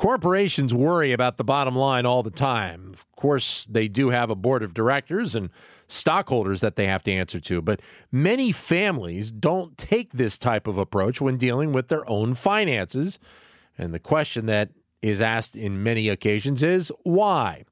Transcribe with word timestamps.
Corporations 0.00 0.72
worry 0.72 1.12
about 1.12 1.36
the 1.36 1.44
bottom 1.44 1.76
line 1.76 2.06
all 2.06 2.22
the 2.22 2.30
time. 2.30 2.88
Of 2.94 3.04
course, 3.16 3.66
they 3.68 3.86
do 3.86 4.08
have 4.08 4.30
a 4.30 4.34
board 4.34 4.62
of 4.62 4.72
directors 4.72 5.34
and 5.34 5.50
stockholders 5.86 6.62
that 6.62 6.76
they 6.76 6.86
have 6.86 7.02
to 7.02 7.12
answer 7.12 7.38
to, 7.38 7.60
but 7.60 7.82
many 8.10 8.50
families 8.50 9.30
don't 9.30 9.76
take 9.76 10.12
this 10.14 10.38
type 10.38 10.66
of 10.66 10.78
approach 10.78 11.20
when 11.20 11.36
dealing 11.36 11.74
with 11.74 11.88
their 11.88 12.08
own 12.08 12.32
finances. 12.32 13.18
And 13.76 13.92
the 13.92 13.98
question 13.98 14.46
that 14.46 14.70
is 15.02 15.20
asked 15.20 15.54
in 15.54 15.82
many 15.82 16.08
occasions 16.08 16.62
is 16.62 16.90
why? 17.02 17.64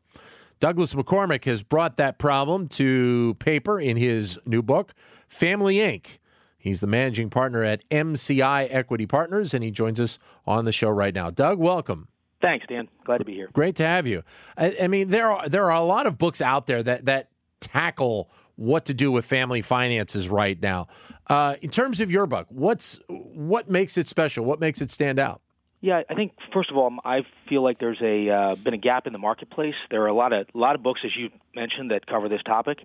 Douglas 0.61 0.93
McCormick 0.93 1.47
has 1.47 1.63
brought 1.63 1.97
that 1.97 2.19
problem 2.19 2.69
to 2.69 3.37
paper 3.39 3.81
in 3.81 3.97
his 3.97 4.39
new 4.45 4.61
book, 4.61 4.93
Family 5.29 5.77
Inc. 5.77 6.19
He's 6.59 6.81
the 6.81 6.87
managing 6.87 7.31
partner 7.31 7.65
at 7.65 7.89
MCI 7.89 8.69
Equity 8.69 9.07
Partners, 9.07 9.55
and 9.55 9.65
he 9.65 9.71
joins 9.71 9.99
us 9.99 10.19
on 10.47 10.67
the 10.67 10.73
show 10.73 10.91
right 10.91 11.15
now. 11.15 11.31
Doug, 11.31 11.59
welcome. 11.59 12.09
Thanks, 12.41 12.67
Dan. 12.69 12.89
Glad 13.05 13.19
to 13.19 13.25
be 13.25 13.35
here. 13.35 13.49
Great 13.53 13.77
to 13.77 13.87
have 13.87 14.07
you. 14.07 14.23
I, 14.57 14.77
I 14.83 14.89
mean, 14.89 15.09
there 15.09 15.31
are 15.31 15.49
there 15.49 15.65
are 15.67 15.81
a 15.81 15.85
lot 15.85 16.07
of 16.07 16.19
books 16.19 16.41
out 16.41 16.67
there 16.67 16.83
that 16.83 17.05
that 17.07 17.31
tackle 17.61 18.31
what 18.57 18.85
to 18.87 18.95
do 18.95 19.11
with 19.11 19.25
family 19.25 19.63
finances 19.63 20.29
right 20.29 20.61
now. 20.61 20.89
Uh, 21.29 21.55
in 21.63 21.71
terms 21.71 22.01
of 22.01 22.11
your 22.11 22.27
book, 22.27 22.47
what's 22.51 23.01
what 23.09 23.69
makes 23.69 23.99
it 23.99 24.09
special? 24.09 24.45
What 24.45 24.61
makes 24.61 24.81
it 24.81 24.91
stand 24.91 25.19
out? 25.19 25.41
Yeah, 25.81 26.03
I 26.11 26.15
think 26.15 26.33
first 26.53 26.71
of 26.71 26.77
all, 26.77 26.93
I 27.05 27.21
feel 27.49 27.63
like 27.63 27.79
there's 27.79 28.01
a 28.03 28.29
uh, 28.29 28.55
been 28.57 28.75
a 28.75 28.79
gap 28.79 29.07
in 29.07 29.13
the 29.13 29.19
marketplace. 29.19 29.77
There 29.91 30.03
are 30.03 30.09
a 30.09 30.15
lot 30.15 30.33
of 30.33 30.47
a 30.53 30.59
lot 30.59 30.75
of 30.75 30.83
books, 30.83 31.01
as 31.05 31.13
you 31.17 31.31
mentioned, 31.55 31.91
that 31.93 32.07
cover 32.07 32.29
this 32.29 32.43
topic. 32.43 32.79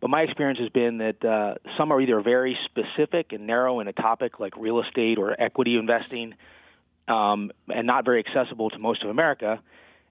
But 0.00 0.10
my 0.10 0.22
experience 0.22 0.60
has 0.60 0.68
been 0.68 0.98
that 0.98 1.24
uh, 1.24 1.54
some 1.76 1.90
are 1.90 2.00
either 2.00 2.20
very 2.20 2.56
specific 2.66 3.32
and 3.32 3.46
narrow 3.46 3.80
in 3.80 3.88
a 3.88 3.92
topic 3.92 4.38
like 4.38 4.56
real 4.56 4.80
estate 4.80 5.18
or 5.18 5.40
equity 5.40 5.76
investing, 5.76 6.34
um, 7.08 7.50
and 7.68 7.86
not 7.86 8.04
very 8.04 8.24
accessible 8.26 8.70
to 8.70 8.78
most 8.78 9.02
of 9.02 9.10
America. 9.10 9.60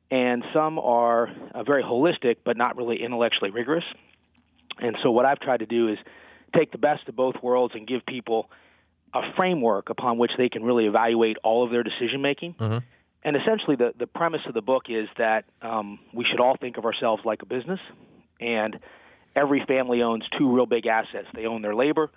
And 0.10 0.44
some 0.54 0.80
are 0.80 1.30
uh, 1.54 1.64
very 1.64 1.84
holistic, 1.84 2.38
but 2.44 2.58
not 2.58 2.78
really 2.78 3.02
intellectually 3.04 3.52
rigorous. 3.52 3.84
And 4.80 4.96
so, 5.04 5.12
what 5.12 5.26
I've 5.26 5.40
tried 5.40 5.60
to 5.60 5.66
do 5.66 5.90
is 5.90 5.98
take 6.56 6.72
the 6.72 6.78
best 6.78 7.08
of 7.08 7.16
both 7.16 7.36
worlds 7.44 7.74
and 7.76 7.88
give 7.88 8.06
people 8.06 8.50
a 9.14 9.22
framework 9.36 9.90
upon 9.90 10.18
which 10.18 10.32
they 10.38 10.50
can 10.50 10.64
really 10.64 10.86
evaluate 10.86 11.38
all 11.44 11.64
of 11.64 11.72
their 11.72 11.84
decision 11.84 12.22
making. 12.22 12.54
Mm-hmm. 12.54 12.78
And 13.24 13.36
essentially, 13.36 13.76
the, 13.76 13.94
the 13.98 14.08
premise 14.08 14.42
of 14.48 14.54
the 14.54 14.62
book 14.62 14.84
is 14.90 15.10
that 15.18 15.46
um, 15.62 16.00
we 16.14 16.26
should 16.30 16.40
all 16.40 16.56
think 16.56 16.78
of 16.78 16.86
ourselves 16.86 17.24
like 17.26 17.42
a 17.42 17.46
business, 17.46 17.80
and 18.40 18.80
every 19.36 19.64
family 19.68 20.02
owns 20.02 20.24
two 20.38 20.54
real 20.54 20.66
big 20.66 20.86
assets. 20.86 21.28
They 21.34 21.46
own 21.46 21.62
their 21.62 21.76
labor, 21.76 22.10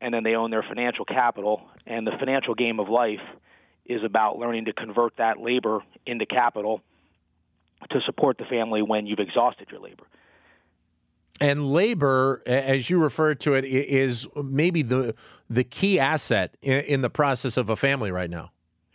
and 0.00 0.12
then 0.12 0.22
they 0.22 0.34
own 0.34 0.50
their 0.50 0.62
financial 0.62 1.06
capital. 1.06 1.62
And 1.86 2.06
the 2.06 2.12
financial 2.18 2.54
game 2.54 2.80
of 2.80 2.88
life 2.88 3.20
is 3.86 4.02
about 4.04 4.38
learning 4.38 4.66
to 4.66 4.72
convert 4.72 5.16
that 5.16 5.40
labor 5.40 5.82
into 6.06 6.26
capital 6.26 6.80
to 7.90 8.00
support 8.06 8.38
the 8.38 8.44
family 8.44 8.82
when 8.82 9.06
you've 9.06 9.18
exhausted 9.18 9.68
your 9.70 9.80
labor. 9.80 10.04
And 11.40 11.72
labor, 11.72 12.42
as 12.46 12.88
you 12.88 12.98
refer 12.98 13.34
to 13.34 13.54
it, 13.54 13.64
is 13.64 14.28
maybe 14.36 14.82
the 14.82 15.14
the 15.50 15.64
key 15.64 15.98
asset 15.98 16.56
in, 16.62 17.00
the 17.02 17.10
process 17.10 17.56
of 17.56 17.68
a 17.68 17.76
family 17.76 18.12
right 18.12 18.30
now. 18.30 18.52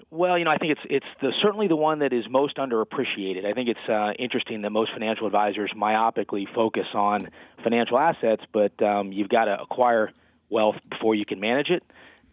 Well, 0.10 0.38
you 0.38 0.46
know, 0.46 0.52
I 0.52 0.58
think 0.58 0.72
it's 0.72 0.82
it's 0.90 1.06
the, 1.22 1.34
certainly 1.42 1.68
the 1.68 1.76
one 1.76 2.00
that 2.00 2.14
is 2.14 2.24
most 2.30 2.56
underappreciated. 2.56 3.46
I 3.46 3.52
think 3.52 3.68
it's 3.68 3.90
uh, 3.90 4.14
interesting 4.18 4.62
that 4.62 4.70
most 4.70 4.94
financial 4.94 5.28
advisors 5.28 5.74
myopically 5.76 6.46
focus 6.56 6.86
on 6.94 7.30
financial 7.64 8.00
assets, 8.00 8.44
but 8.54 8.82
um, 8.82 9.12
you've 9.12 9.30
got 9.30 9.46
to 9.46 9.62
acquire 9.62 10.12
wealth 10.50 10.78
before 10.90 11.16
you 11.16 11.26
can 11.26 11.42
manage 11.42 11.70
it. 11.70 11.84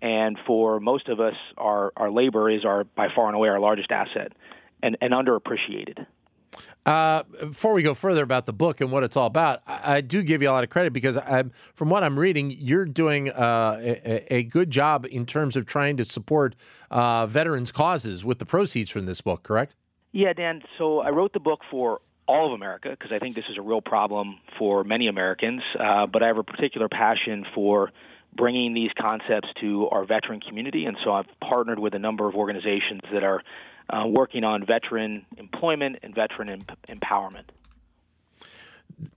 And 0.05 0.39
for 0.47 0.81
most 0.81 1.09
of 1.09 1.19
us, 1.19 1.35
our 1.57 1.91
our 1.97 2.11
labor 2.11 2.51
is 2.51 2.67
our 2.67 2.85
by 2.85 3.09
far 3.17 3.27
and 3.27 3.35
away 3.35 3.49
our 3.49 3.59
largest 3.59 3.91
asset, 3.91 4.33
and 4.83 4.99
and 5.01 5.15
underappreciated. 5.15 6.05
Uh, 6.85 7.23
before 7.41 7.73
we 7.73 7.83
go 7.83 7.95
further 7.95 8.23
about 8.23 8.45
the 8.45 8.53
book 8.53 8.83
and 8.83 8.93
what 8.93 9.03
it's 9.03 9.17
all 9.17 9.27
about, 9.27 9.63
I, 9.67 9.97
I 9.97 10.01
do 10.03 10.23
give 10.23 10.43
you 10.43 10.51
a 10.51 10.53
lot 10.53 10.63
of 10.63 10.69
credit 10.69 10.93
because 10.93 11.17
I'm, 11.17 11.51
from 11.73 11.89
what 11.89 12.05
I'm 12.05 12.19
reading, 12.19 12.51
you're 12.51 12.85
doing 12.85 13.31
uh, 13.31 13.81
a, 13.81 14.35
a 14.35 14.43
good 14.43 14.71
job 14.71 15.07
in 15.11 15.25
terms 15.25 15.57
of 15.57 15.65
trying 15.65 15.97
to 15.97 16.05
support 16.05 16.55
uh, 16.91 17.27
veterans' 17.27 17.73
causes 17.73 18.23
with 18.23 18.39
the 18.39 18.45
proceeds 18.45 18.91
from 18.91 19.07
this 19.07 19.23
book. 19.23 19.43
Correct? 19.43 19.75
Yeah, 20.13 20.35
Dan. 20.35 20.61
So 20.77 20.99
I 20.99 21.09
wrote 21.09 21.33
the 21.33 21.41
book 21.41 21.61
for 21.71 22.03
all 22.29 22.49
of 22.49 22.53
America 22.53 22.91
because 22.91 23.11
I 23.11 23.19
think 23.19 23.37
this 23.37 23.47
is 23.49 23.57
a 23.57 23.63
real 23.63 23.81
problem 23.81 24.39
for 24.59 24.85
many 24.85 25.09
Americans. 25.09 25.63
Uh, 25.81 26.05
but 26.07 26.23
I 26.23 26.27
have 26.27 26.37
a 26.37 26.45
particular 26.45 26.91
passion 26.91 27.47
for 27.55 27.91
bringing 28.37 28.75
these 28.75 28.91
concepts 29.01 29.49
to 29.61 29.89
our 29.91 30.05
veteran 30.05 30.41
community, 30.41 30.85
and 30.87 30.97
so 31.05 31.13
I've 31.13 31.27
partnered 31.41 31.79
with 31.79 31.95
a 31.95 31.99
number 31.99 32.29
of 32.29 32.35
organizations 32.35 33.03
that 33.13 33.23
are 33.23 33.43
uh, 33.91 34.07
working 34.07 34.45
on 34.45 34.65
veteran 34.67 35.27
employment 35.37 35.97
and 36.03 36.15
veteran 36.15 36.49
em- 36.49 36.67
empowerment. 36.89 37.45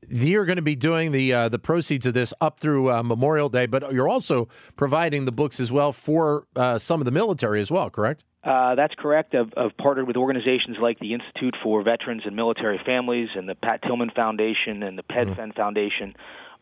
You're 0.10 0.46
going 0.46 0.58
to 0.58 0.64
be 0.64 0.76
doing 0.76 1.12
the 1.12 1.34
uh, 1.34 1.50
the 1.50 1.60
proceeds 1.60 2.06
of 2.06 2.14
this 2.14 2.34
up 2.42 2.60
through 2.60 2.92
uh, 2.92 3.04
Memorial 3.04 3.50
Day, 3.50 3.68
but 3.68 3.94
you're 3.94 4.10
also 4.10 4.48
providing 4.76 5.26
the 5.26 5.32
books 5.32 5.60
as 5.60 5.72
well 5.72 5.92
for 5.92 6.46
uh, 6.56 6.80
some 6.80 7.00
of 7.00 7.06
the 7.06 7.12
military 7.12 7.62
as 7.62 7.70
well. 7.70 7.90
Correct? 7.90 8.24
Uh, 8.44 8.76
that's 8.76 8.94
correct. 8.96 9.36
I've, 9.36 9.52
I've 9.58 9.76
partnered 9.78 10.08
with 10.08 10.16
organizations 10.16 10.78
like 10.82 11.00
the 11.00 11.14
Institute 11.14 11.56
for 11.62 11.84
Veterans 11.84 12.22
and 12.26 12.36
Military 12.36 12.80
Families 12.86 13.28
and 13.36 13.48
the 13.48 13.56
Pat 13.56 13.82
Tillman 13.84 14.10
Foundation 14.16 14.84
and 14.84 14.98
the 14.98 15.04
PedFen 15.04 15.54
Foundation, 15.54 16.16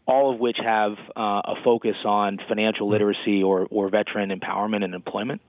all 0.08 0.34
of 0.34 0.40
which 0.40 0.58
have 0.64 0.94
uh, 1.16 1.42
a 1.46 1.56
focus 1.64 1.96
on 2.06 2.38
financial 2.48 2.90
literacy 2.90 3.42
or, 3.44 3.68
or 3.72 3.90
veteran 3.90 4.30
empowerment 4.30 4.84
and 4.84 4.94
employment. 4.94 5.42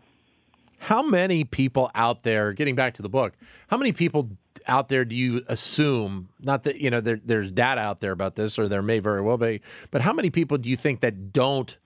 How 0.78 1.03
many 1.03 1.44
people 1.44 1.91
out 1.94 2.22
there, 2.22 2.53
getting 2.53 2.75
back 2.75 2.94
to 2.94 3.03
the 3.03 3.09
book, 3.09 3.34
how 3.69 3.77
many 3.77 3.93
people 3.93 4.31
out 4.67 4.89
there 4.89 5.05
do 5.05 5.15
you 5.17 5.43
assume, 5.49 6.28
not 6.41 6.65
that, 6.65 6.81
you 6.81 6.91
know, 6.91 7.00
there, 7.00 7.21
there's 7.25 7.50
data 7.53 7.81
out 7.81 8.00
there 8.00 8.12
about 8.12 8.37
this, 8.37 8.59
or 8.59 8.69
there 8.69 8.83
may 8.83 8.99
very 8.99 9.21
well 9.21 9.39
be, 9.39 9.61
but 9.91 10.03
how 10.03 10.12
many 10.12 10.31
people 10.31 10.59
do 10.59 10.69
you 10.69 10.77
think 10.77 11.00
that 11.00 11.33
don't 11.33 11.78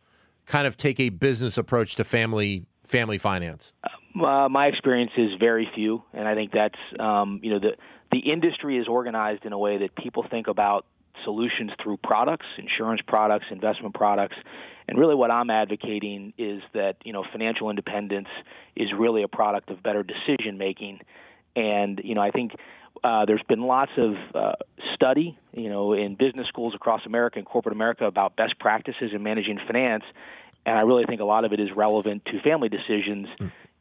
kind 0.46 0.66
of 0.66 0.76
take 0.76 0.98
a 0.98 1.08
business 1.10 1.56
approach 1.56 1.94
to 1.96 2.04
family 2.04 2.66
family 2.84 3.18
finance? 3.18 3.72
Uh, 4.20 4.48
my 4.48 4.66
experience 4.66 5.12
is 5.16 5.30
very 5.38 5.68
few, 5.74 6.02
and 6.12 6.26
I 6.26 6.34
think 6.34 6.50
that's 6.52 6.78
um, 6.98 7.38
you 7.42 7.50
know 7.50 7.60
the 7.60 7.76
the 8.10 8.18
industry 8.18 8.76
is 8.76 8.88
organized 8.88 9.44
in 9.44 9.52
a 9.52 9.58
way 9.58 9.78
that 9.78 9.94
people 9.94 10.26
think 10.28 10.48
about 10.48 10.84
solutions 11.24 11.70
through 11.82 11.98
products, 11.98 12.46
insurance 12.58 13.00
products, 13.06 13.46
investment 13.50 13.94
products, 13.94 14.36
and 14.88 14.98
really 14.98 15.14
what 15.14 15.30
I'm 15.30 15.50
advocating 15.50 16.32
is 16.38 16.62
that 16.74 16.96
you 17.04 17.12
know 17.12 17.24
financial 17.30 17.70
independence 17.70 18.28
is 18.76 18.88
really 18.96 19.22
a 19.22 19.28
product 19.28 19.70
of 19.70 19.82
better 19.82 20.02
decision 20.02 20.58
making, 20.58 21.00
and 21.56 22.00
you 22.04 22.14
know 22.14 22.22
I 22.22 22.30
think. 22.30 22.52
Uh, 23.04 23.24
there's 23.24 23.42
been 23.48 23.62
lots 23.62 23.92
of 23.96 24.14
uh, 24.34 24.52
study, 24.94 25.38
you 25.54 25.70
know, 25.70 25.94
in 25.94 26.16
business 26.16 26.46
schools 26.48 26.74
across 26.74 27.00
America 27.06 27.38
and 27.38 27.46
corporate 27.46 27.74
America 27.74 28.04
about 28.04 28.36
best 28.36 28.58
practices 28.58 29.12
in 29.14 29.22
managing 29.22 29.58
finance, 29.66 30.02
and 30.66 30.76
I 30.76 30.82
really 30.82 31.04
think 31.06 31.20
a 31.20 31.24
lot 31.24 31.46
of 31.46 31.52
it 31.52 31.60
is 31.60 31.68
relevant 31.74 32.26
to 32.26 32.42
family 32.42 32.68
decisions. 32.68 33.28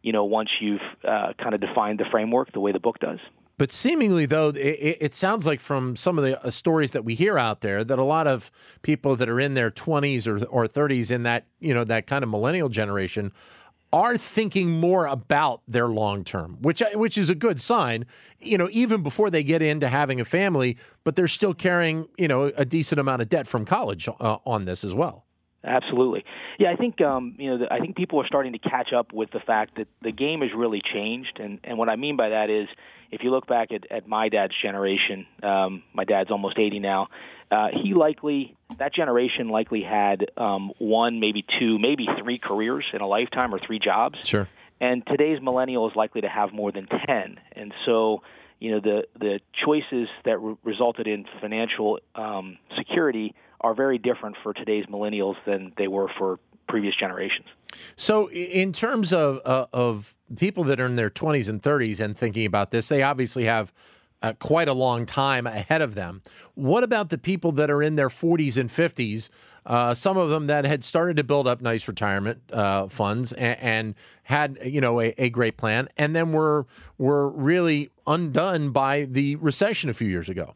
You 0.03 0.13
know, 0.13 0.23
once 0.23 0.49
you've 0.61 0.79
uh, 1.03 1.33
kind 1.41 1.53
of 1.53 1.59
defined 1.59 1.99
the 1.99 2.05
framework 2.09 2.53
the 2.53 2.61
way 2.61 2.71
the 2.71 2.79
book 2.79 2.99
does. 2.99 3.19
But 3.59 3.73
seemingly, 3.73 4.25
though, 4.25 4.49
it, 4.49 4.97
it 5.01 5.15
sounds 5.15 5.45
like 5.45 5.59
from 5.59 5.97
some 5.97 6.17
of 6.17 6.23
the 6.23 6.41
uh, 6.41 6.49
stories 6.49 6.91
that 6.93 7.03
we 7.03 7.13
hear 7.13 7.37
out 7.37 7.59
there 7.59 7.83
that 7.83 7.99
a 7.99 8.05
lot 8.05 8.25
of 8.25 8.49
people 8.83 9.17
that 9.17 9.27
are 9.27 9.37
in 9.37 9.53
their 9.53 9.69
20s 9.69 10.25
or, 10.25 10.45
or 10.45 10.65
30s 10.65 11.11
in 11.11 11.23
that 11.23 11.45
you 11.59 11.73
know 11.73 11.83
that 11.83 12.07
kind 12.07 12.23
of 12.23 12.29
millennial 12.29 12.69
generation 12.69 13.33
are 13.91 14.17
thinking 14.17 14.69
more 14.79 15.07
about 15.07 15.61
their 15.67 15.89
long 15.89 16.23
term, 16.23 16.57
which 16.61 16.81
which 16.93 17.17
is 17.17 17.29
a 17.29 17.35
good 17.35 17.59
sign. 17.59 18.05
You 18.39 18.57
know, 18.57 18.69
even 18.71 19.03
before 19.03 19.29
they 19.29 19.43
get 19.43 19.61
into 19.61 19.89
having 19.89 20.21
a 20.21 20.25
family, 20.25 20.77
but 21.03 21.17
they're 21.17 21.27
still 21.27 21.53
carrying 21.53 22.07
you 22.17 22.29
know 22.29 22.45
a 22.55 22.63
decent 22.63 22.97
amount 22.97 23.21
of 23.21 23.27
debt 23.27 23.45
from 23.45 23.65
college 23.65 24.07
uh, 24.07 24.37
on 24.45 24.63
this 24.63 24.85
as 24.85 24.95
well. 24.95 25.25
Absolutely, 25.65 26.23
yeah. 26.59 26.71
I 26.71 26.77
think 26.77 27.01
um, 27.01 27.35
you 27.37 27.57
know. 27.57 27.67
I 27.69 27.79
think 27.79 27.97
people 27.97 28.21
are 28.21 28.27
starting 28.27 28.53
to 28.53 28.59
catch 28.59 28.93
up 28.93 29.11
with 29.11 29.31
the 29.31 29.41
fact 29.41 29.75
that 29.75 29.89
the 30.01 30.13
game 30.13 30.39
has 30.39 30.51
really 30.55 30.81
changed, 30.81 31.41
and 31.41 31.59
and 31.65 31.77
what 31.77 31.89
I 31.89 31.97
mean 31.97 32.15
by 32.15 32.29
that 32.29 32.49
is, 32.49 32.69
if 33.11 33.23
you 33.23 33.31
look 33.31 33.47
back 33.47 33.71
at, 33.71 33.91
at 33.91 34.07
my 34.07 34.29
dad's 34.29 34.53
generation, 34.61 35.25
um, 35.43 35.83
my 35.93 36.03
dad's 36.03 36.31
almost 36.31 36.57
eighty 36.57 36.79
now. 36.79 37.07
Uh, 37.51 37.69
he 37.83 37.93
likely 37.93 38.55
that 38.77 38.93
generation 38.93 39.49
likely 39.49 39.81
had 39.81 40.27
um, 40.37 40.71
one, 40.77 41.19
maybe 41.19 41.43
two, 41.59 41.79
maybe 41.79 42.07
three 42.21 42.37
careers 42.37 42.85
in 42.93 43.01
a 43.01 43.07
lifetime 43.07 43.53
or 43.53 43.59
three 43.59 43.79
jobs. 43.79 44.19
Sure. 44.23 44.47
and 44.79 45.05
today's 45.07 45.41
millennial 45.41 45.89
is 45.89 45.95
likely 45.95 46.21
to 46.21 46.29
have 46.29 46.53
more 46.53 46.71
than 46.71 46.87
10. 46.87 47.39
And 47.53 47.73
so, 47.85 48.21
you 48.59 48.71
know, 48.71 48.79
the 48.79 49.07
the 49.19 49.39
choices 49.65 50.07
that 50.25 50.37
re- 50.39 50.55
resulted 50.63 51.07
in 51.07 51.25
financial 51.41 51.99
um, 52.15 52.57
security 52.77 53.33
are 53.61 53.73
very 53.73 53.97
different 53.97 54.37
for 54.43 54.53
today's 54.53 54.85
millennials 54.85 55.35
than 55.45 55.73
they 55.77 55.87
were 55.87 56.07
for 56.17 56.39
previous 56.69 56.95
generations. 56.95 57.47
So, 57.97 58.29
in 58.29 58.71
terms 58.71 59.11
of 59.11 59.41
uh, 59.43 59.65
of 59.73 60.15
people 60.37 60.63
that 60.65 60.79
are 60.79 60.85
in 60.85 60.95
their 60.95 61.09
20s 61.09 61.49
and 61.49 61.61
30s 61.61 61.99
and 61.99 62.17
thinking 62.17 62.45
about 62.45 62.69
this, 62.69 62.87
they 62.87 63.01
obviously 63.01 63.43
have 63.45 63.73
uh, 64.21 64.33
quite 64.39 64.69
a 64.69 64.73
long 64.73 65.05
time 65.05 65.47
ahead 65.47 65.81
of 65.81 65.95
them. 65.95 66.21
What 66.55 66.83
about 66.83 67.09
the 67.09 67.17
people 67.17 67.51
that 67.53 67.69
are 67.69 67.81
in 67.81 67.95
their 67.95 68.09
40s 68.09 68.57
and 68.57 68.69
50s? 68.69 69.29
Uh, 69.65 69.93
some 69.93 70.17
of 70.17 70.29
them 70.29 70.47
that 70.47 70.65
had 70.65 70.83
started 70.83 71.17
to 71.17 71.23
build 71.23 71.47
up 71.47 71.61
nice 71.61 71.87
retirement 71.87 72.41
uh, 72.53 72.87
funds 72.87 73.33
and, 73.33 73.59
and, 73.59 73.95
had 74.23 74.59
you 74.63 74.79
know 74.79 75.01
a, 75.01 75.11
a, 75.17 75.29
great 75.31 75.57
plan, 75.57 75.89
and 75.97 76.15
then 76.15 76.31
were 76.31 76.67
were 76.99 77.29
really 77.29 77.89
undone 78.05 78.69
by 78.69 79.05
the 79.05 79.35
recession 79.37 79.89
a 79.89 79.93
few 79.93 80.07
years 80.07 80.29
ago. 80.29 80.53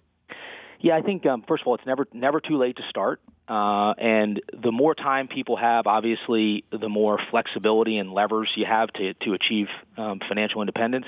Yeah, 0.80 0.96
I 0.96 1.02
think 1.02 1.26
um, 1.26 1.44
first 1.48 1.64
of 1.64 1.68
all, 1.68 1.74
it's 1.74 1.86
never 1.86 2.08
never 2.14 2.40
too 2.40 2.58
late 2.58 2.76
to 2.78 2.84
start. 2.88 3.20
Uh, 3.48 3.94
and 3.98 4.42
the 4.54 4.72
more 4.72 4.96
time 4.96 5.28
people 5.28 5.58
have, 5.58 5.86
obviously, 5.86 6.64
the 6.72 6.88
more 6.88 7.20
flexibility 7.30 7.98
and 7.98 8.14
levers 8.14 8.50
you 8.56 8.66
have 8.66 8.90
to 8.94 9.14
to 9.16 9.34
achieve 9.34 9.68
um, 9.98 10.20
financial 10.28 10.62
independence. 10.62 11.06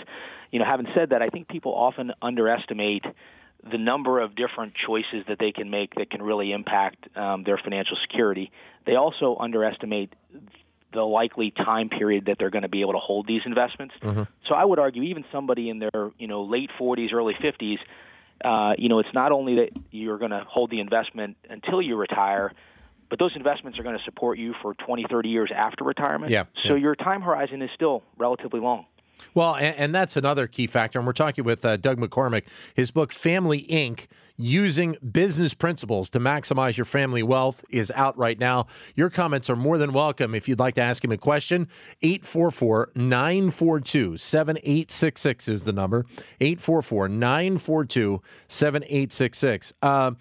You 0.51 0.59
know, 0.59 0.65
having 0.65 0.87
said 0.93 1.11
that, 1.11 1.21
I 1.21 1.29
think 1.29 1.47
people 1.47 1.73
often 1.73 2.11
underestimate 2.21 3.05
the 3.69 3.77
number 3.77 4.19
of 4.19 4.35
different 4.35 4.73
choices 4.75 5.25
that 5.27 5.39
they 5.39 5.51
can 5.51 5.69
make 5.69 5.95
that 5.95 6.09
can 6.11 6.21
really 6.21 6.51
impact 6.51 7.07
um, 7.17 7.43
their 7.43 7.57
financial 7.57 7.97
security. 8.01 8.51
They 8.85 8.95
also 8.95 9.37
underestimate 9.39 10.13
the 10.93 11.01
likely 11.03 11.51
time 11.51 11.89
period 11.89 12.25
that 12.25 12.37
they're 12.37 12.49
going 12.49 12.63
to 12.63 12.69
be 12.69 12.81
able 12.81 12.93
to 12.93 12.99
hold 12.99 13.27
these 13.27 13.41
investments. 13.45 13.95
Mm-hmm. 14.01 14.23
So 14.47 14.55
I 14.55 14.63
would 14.63 14.79
argue 14.79 15.03
even 15.03 15.25
somebody 15.31 15.69
in 15.69 15.79
their 15.79 16.11
you 16.17 16.27
know 16.27 16.43
late 16.43 16.69
40s, 16.79 17.13
early 17.13 17.33
50s 17.33 17.77
uh, 18.43 18.73
you 18.77 18.89
know, 18.89 18.99
it's 18.99 19.13
not 19.13 19.31
only 19.31 19.55
that 19.55 19.69
you're 19.91 20.17
going 20.17 20.31
to 20.31 20.43
hold 20.47 20.69
the 20.69 20.79
investment 20.79 21.37
until 21.49 21.81
you 21.81 21.95
retire, 21.95 22.51
but 23.09 23.19
those 23.19 23.31
investments 23.35 23.79
are 23.79 23.83
going 23.83 23.97
to 23.97 24.03
support 24.03 24.37
you 24.37 24.53
for 24.61 24.73
20, 24.73 25.05
30 25.09 25.29
years 25.29 25.51
after 25.55 25.83
retirement. 25.83 26.31
Yeah. 26.31 26.45
So 26.63 26.75
yeah. 26.75 26.81
your 26.81 26.95
time 26.95 27.21
horizon 27.21 27.61
is 27.61 27.69
still 27.73 28.03
relatively 28.17 28.59
long. 28.59 28.85
Well, 29.33 29.55
and, 29.55 29.75
and 29.77 29.95
that's 29.95 30.17
another 30.17 30.47
key 30.47 30.67
factor. 30.67 30.99
And 30.99 31.05
we're 31.05 31.13
talking 31.13 31.43
with 31.43 31.63
uh, 31.63 31.77
Doug 31.77 31.99
McCormick. 31.99 32.43
His 32.73 32.91
book, 32.91 33.11
Family 33.11 33.63
Inc 33.69 34.07
using 34.37 34.97
business 35.11 35.53
principles 35.53 36.09
to 36.11 36.19
maximize 36.19 36.77
your 36.77 36.85
family 36.85 37.23
wealth 37.23 37.63
is 37.69 37.91
out 37.95 38.17
right 38.17 38.39
now. 38.39 38.67
Your 38.95 39.09
comments 39.09 39.49
are 39.49 39.55
more 39.55 39.77
than 39.77 39.93
welcome. 39.93 40.35
If 40.35 40.47
you'd 40.47 40.59
like 40.59 40.75
to 40.75 40.81
ask 40.81 41.03
him 41.03 41.11
a 41.11 41.17
question, 41.17 41.67
844 42.01 42.91
942 42.95 44.17
7866 44.17 45.47
is 45.47 45.63
the 45.63 45.73
number. 45.73 46.05
844 46.41 47.09
942 47.09 48.21
7866. 48.47 49.73
Uh, 49.81 50.11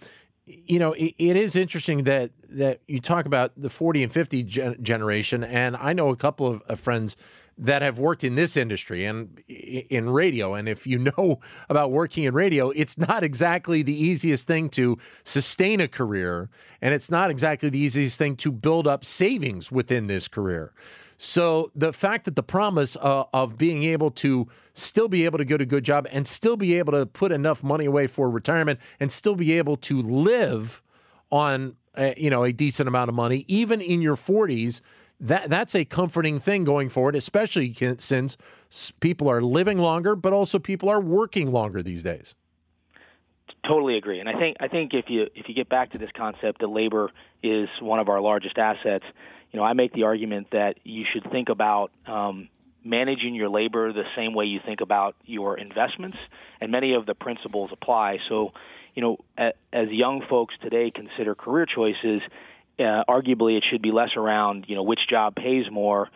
you 0.47 0.79
know, 0.79 0.93
it, 0.93 1.15
it 1.19 1.37
is 1.37 1.57
interesting 1.57 2.05
that 2.05 2.31
that 2.51 2.81
you 2.87 3.01
talk 3.01 3.27
about 3.27 3.53
the 3.57 3.69
40 3.69 4.05
and 4.05 4.13
50 4.13 4.43
gen- 4.45 4.83
generation, 4.83 5.43
and 5.43 5.77
I 5.77 5.93
know 5.93 6.11
a 6.11 6.17
couple 6.17 6.47
of, 6.47 6.63
of 6.63 6.79
friends 6.79 7.17
that 7.57 7.83
have 7.83 7.99
worked 7.99 8.25
in 8.25 8.35
this 8.35 8.57
industry 8.57 9.05
and 9.05 9.41
in 9.49 10.11
radio. 10.11 10.55
And 10.55 10.69
if 10.69 10.87
you 10.87 10.99
know 11.19 11.41
about 11.69 11.91
working 11.91 12.25
in 12.25 12.35
radio, 12.35 12.71
it's 12.71 12.99
not 12.99 13.25
exactly 13.25 13.83
the 13.83 13.95
easiest 13.95 14.47
thing 14.47 14.69
to 14.71 14.99
sustain 15.23 15.81
a 15.81 15.89
career, 15.89 16.49
and 16.81 16.95
it's 16.95 17.11
not 17.11 17.31
exactly 17.31 17.69
the 17.69 17.79
easiest 17.79 18.19
thing 18.19 18.37
to 18.37 18.53
build 18.53 18.87
up 18.87 19.05
savings 19.05 19.71
within 19.71 20.07
this 20.07 20.29
career. 20.29 20.73
So 21.17 21.71
the 21.75 21.93
fact 21.93 22.25
that 22.25 22.37
the 22.37 22.43
promise 22.43 22.97
uh, 22.97 23.25
of 23.33 23.57
being 23.57 23.85
able 23.85 24.11
to 24.13 24.49
still 24.73 25.09
be 25.09 25.25
able 25.25 25.39
to 25.39 25.45
get 25.45 25.61
a 25.61 25.67
good 25.67 25.85
job 25.85 26.07
and 26.11 26.27
still 26.27 26.57
be 26.57 26.77
able 26.79 26.93
to 26.93 27.07
put 27.07 27.33
enough 27.33 27.63
money 27.63 27.85
away 27.85 28.07
for 28.09 28.29
retirement 28.29 28.81
and 28.99 29.13
still 29.13 29.37
be 29.37 29.53
able 29.53 29.77
to 29.77 30.01
live 30.01 30.83
on 31.31 31.77
a, 31.97 32.15
you 32.17 32.31
know 32.31 32.43
a 32.45 32.53
decent 32.53 32.89
amount 32.89 33.09
of 33.09 33.15
money 33.15 33.45
even 33.49 33.81
in 33.81 34.03
your 34.03 34.17
40s 34.17 34.81
that 35.21 35.49
that's 35.49 35.75
a 35.75 35.85
comforting 35.85 36.39
thing 36.39 36.65
going 36.65 36.89
forward, 36.89 37.15
especially 37.17 37.73
since 37.73 38.37
people 39.01 39.29
are 39.29 39.41
living 39.41 39.79
longer, 39.79 40.17
but 40.17 40.33
also 40.33 40.59
people 40.59 40.89
are 40.89 41.01
working 41.01 41.53
longer 41.53 41.83
these 41.83 42.03
days. 42.03 42.35
Totally 43.67 43.97
agree, 43.97 44.21
and 44.21 44.29
I 44.29 44.39
think 44.39 44.57
I 44.61 44.69
think 44.69 44.93
if 44.93 45.07
you 45.09 45.27
if 45.35 45.49
you 45.49 45.55
get 45.55 45.69
back 45.69 45.93
to 45.93 45.99
this 45.99 46.11
concept 46.17 46.61
that 46.61 46.69
labor 46.69 47.11
is 47.43 47.69
one 47.81 47.99
of 47.99 48.09
our 48.09 48.21
largest 48.21 48.59
assets, 48.59 49.05
you 49.53 49.59
know 49.59 49.65
I 49.65 49.73
make 49.73 49.93
the 49.93 50.03
argument 50.03 50.49
that 50.53 50.77
you 50.85 51.05
should 51.11 51.31
think 51.31 51.49
about 51.49 51.91
um, 52.07 52.49
managing 52.85 53.35
your 53.35 53.49
labor 53.49 53.93
the 53.93 54.05
same 54.15 54.35
way 54.35 54.45
you 54.45 54.61
think 54.65 54.81
about 54.81 55.17
your 55.25 55.57
investments, 55.59 56.19
and 56.61 56.71
many 56.71 56.95
of 56.95 57.07
the 57.07 57.15
principles 57.15 57.71
apply. 57.73 58.19
So, 58.29 58.53
you 58.95 59.03
know, 59.03 59.17
as 59.39 59.89
young 59.89 60.23
folks 60.29 60.55
today 60.63 60.93
consider 60.95 61.35
career 61.35 61.67
choices, 61.67 62.21
uh, 62.79 63.05
arguably 63.09 63.57
it 63.57 63.65
should 63.71 63.83
be 63.83 63.93
less 63.93 64.11
around 64.17 64.67
you 64.69 64.75
know 64.75 64.83
which 64.83 65.01
job 65.09 65.35
pays 65.35 65.65
more 65.71 66.09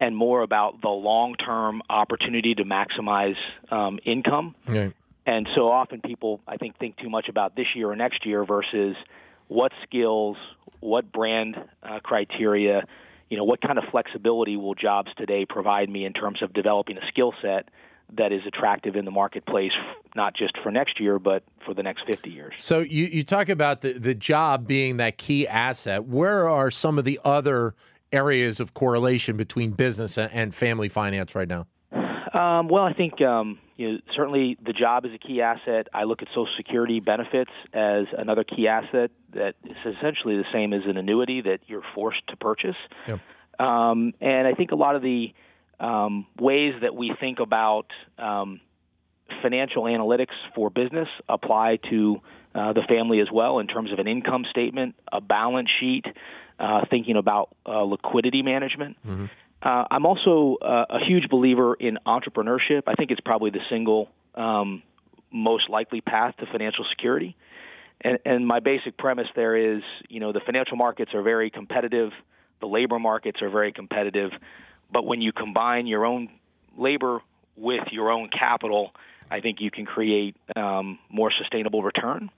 and 0.00 0.16
more 0.16 0.42
about 0.42 0.80
the 0.80 0.88
long-term 0.88 1.82
opportunity 1.90 2.54
to 2.54 2.64
maximize 2.64 3.34
um, 3.70 3.98
income. 4.04 4.54
Right. 4.66 4.92
And 5.26 5.48
so 5.54 5.68
often 5.70 6.00
people, 6.00 6.40
I 6.46 6.56
think, 6.56 6.78
think 6.78 6.96
too 6.96 7.10
much 7.10 7.28
about 7.28 7.56
this 7.56 7.66
year 7.74 7.90
or 7.90 7.96
next 7.96 8.24
year 8.24 8.44
versus 8.44 8.96
what 9.48 9.72
skills, 9.82 10.36
what 10.80 11.10
brand 11.12 11.56
uh, 11.82 11.98
criteria, 12.00 12.84
you 13.28 13.36
know, 13.36 13.44
what 13.44 13.60
kind 13.60 13.78
of 13.78 13.84
flexibility 13.90 14.56
will 14.56 14.74
jobs 14.74 15.10
today 15.16 15.44
provide 15.46 15.90
me 15.90 16.04
in 16.04 16.12
terms 16.12 16.42
of 16.42 16.52
developing 16.52 16.96
a 16.96 17.06
skill 17.08 17.34
set 17.42 17.68
that 18.16 18.32
is 18.32 18.42
attractive 18.46 18.96
in 18.96 19.04
the 19.04 19.10
marketplace, 19.10 19.72
not 20.16 20.34
just 20.34 20.56
for 20.62 20.70
next 20.70 20.98
year, 21.00 21.18
but 21.18 21.42
for 21.64 21.74
the 21.74 21.82
next 21.82 22.06
50 22.06 22.30
years. 22.30 22.54
So 22.56 22.80
you, 22.80 23.04
you 23.04 23.24
talk 23.24 23.48
about 23.48 23.82
the, 23.82 23.92
the 23.92 24.14
job 24.14 24.66
being 24.66 24.96
that 24.96 25.18
key 25.18 25.46
asset. 25.46 26.04
Where 26.04 26.48
are 26.48 26.70
some 26.70 26.98
of 26.98 27.04
the 27.04 27.20
other 27.24 27.74
areas 28.12 28.60
of 28.60 28.74
correlation 28.74 29.36
between 29.36 29.72
business 29.72 30.16
and 30.16 30.54
family 30.54 30.88
finance 30.88 31.34
right 31.34 31.48
now? 31.48 31.66
Um, 32.32 32.68
well, 32.68 32.84
I 32.84 32.92
think 32.92 33.20
um, 33.20 33.58
you 33.76 33.92
know, 33.92 33.98
certainly 34.14 34.58
the 34.64 34.72
job 34.72 35.04
is 35.06 35.12
a 35.14 35.18
key 35.18 35.40
asset. 35.40 35.88
I 35.94 36.04
look 36.04 36.20
at 36.20 36.28
Social 36.28 36.48
Security 36.56 37.00
benefits 37.00 37.50
as 37.72 38.06
another 38.16 38.44
key 38.44 38.68
asset 38.68 39.10
that 39.34 39.54
is 39.64 39.76
essentially 39.96 40.36
the 40.36 40.44
same 40.52 40.72
as 40.72 40.82
an 40.86 40.96
annuity 40.96 41.40
that 41.42 41.60
you're 41.66 41.84
forced 41.94 42.26
to 42.28 42.36
purchase. 42.36 42.76
Yep. 43.06 43.20
Um, 43.58 44.12
and 44.20 44.46
I 44.46 44.54
think 44.54 44.72
a 44.72 44.76
lot 44.76 44.96
of 44.96 45.02
the 45.02 45.32
um, 45.80 46.26
ways 46.38 46.74
that 46.82 46.94
we 46.94 47.12
think 47.20 47.38
about 47.40 47.86
um, 48.18 48.60
financial 49.42 49.84
analytics 49.84 50.34
for 50.54 50.70
business 50.70 51.08
apply 51.28 51.78
to 51.90 52.20
uh, 52.54 52.72
the 52.72 52.82
family 52.88 53.20
as 53.20 53.28
well 53.32 53.58
in 53.58 53.66
terms 53.66 53.92
of 53.92 53.98
an 53.98 54.08
income 54.08 54.44
statement, 54.50 54.94
a 55.12 55.20
balance 55.20 55.68
sheet, 55.80 56.04
uh, 56.58 56.84
thinking 56.90 57.16
about 57.16 57.54
uh, 57.66 57.82
liquidity 57.82 58.42
management. 58.42 58.96
Mm-hmm. 59.06 59.26
Uh, 59.60 59.84
I'm 59.90 60.06
also 60.06 60.56
uh, 60.62 60.84
a 60.90 60.98
huge 61.04 61.28
believer 61.28 61.74
in 61.74 61.98
entrepreneurship. 62.06 62.82
I 62.86 62.94
think 62.94 63.10
it's 63.10 63.20
probably 63.20 63.50
the 63.50 63.60
single 63.68 64.08
um, 64.34 64.82
most 65.32 65.68
likely 65.68 66.00
path 66.00 66.36
to 66.38 66.46
financial 66.46 66.84
security. 66.90 67.36
And, 68.00 68.18
and 68.24 68.46
my 68.46 68.60
basic 68.60 68.96
premise 68.96 69.26
there 69.34 69.56
is, 69.56 69.82
you 70.08 70.20
know, 70.20 70.32
the 70.32 70.40
financial 70.40 70.76
markets 70.76 71.12
are 71.14 71.22
very 71.22 71.50
competitive, 71.50 72.12
the 72.60 72.66
labor 72.66 72.98
markets 72.98 73.42
are 73.42 73.50
very 73.50 73.72
competitive. 73.72 74.30
But 74.90 75.04
when 75.04 75.20
you 75.20 75.32
combine 75.32 75.86
your 75.86 76.04
own 76.04 76.28
labor 76.76 77.20
with 77.56 77.88
your 77.90 78.10
own 78.10 78.28
capital, 78.30 78.92
I 79.30 79.40
think 79.40 79.60
you 79.60 79.70
can 79.70 79.84
create 79.84 80.36
um, 80.56 80.98
more 81.10 81.30
sustainable 81.36 81.82
return. 81.82 82.30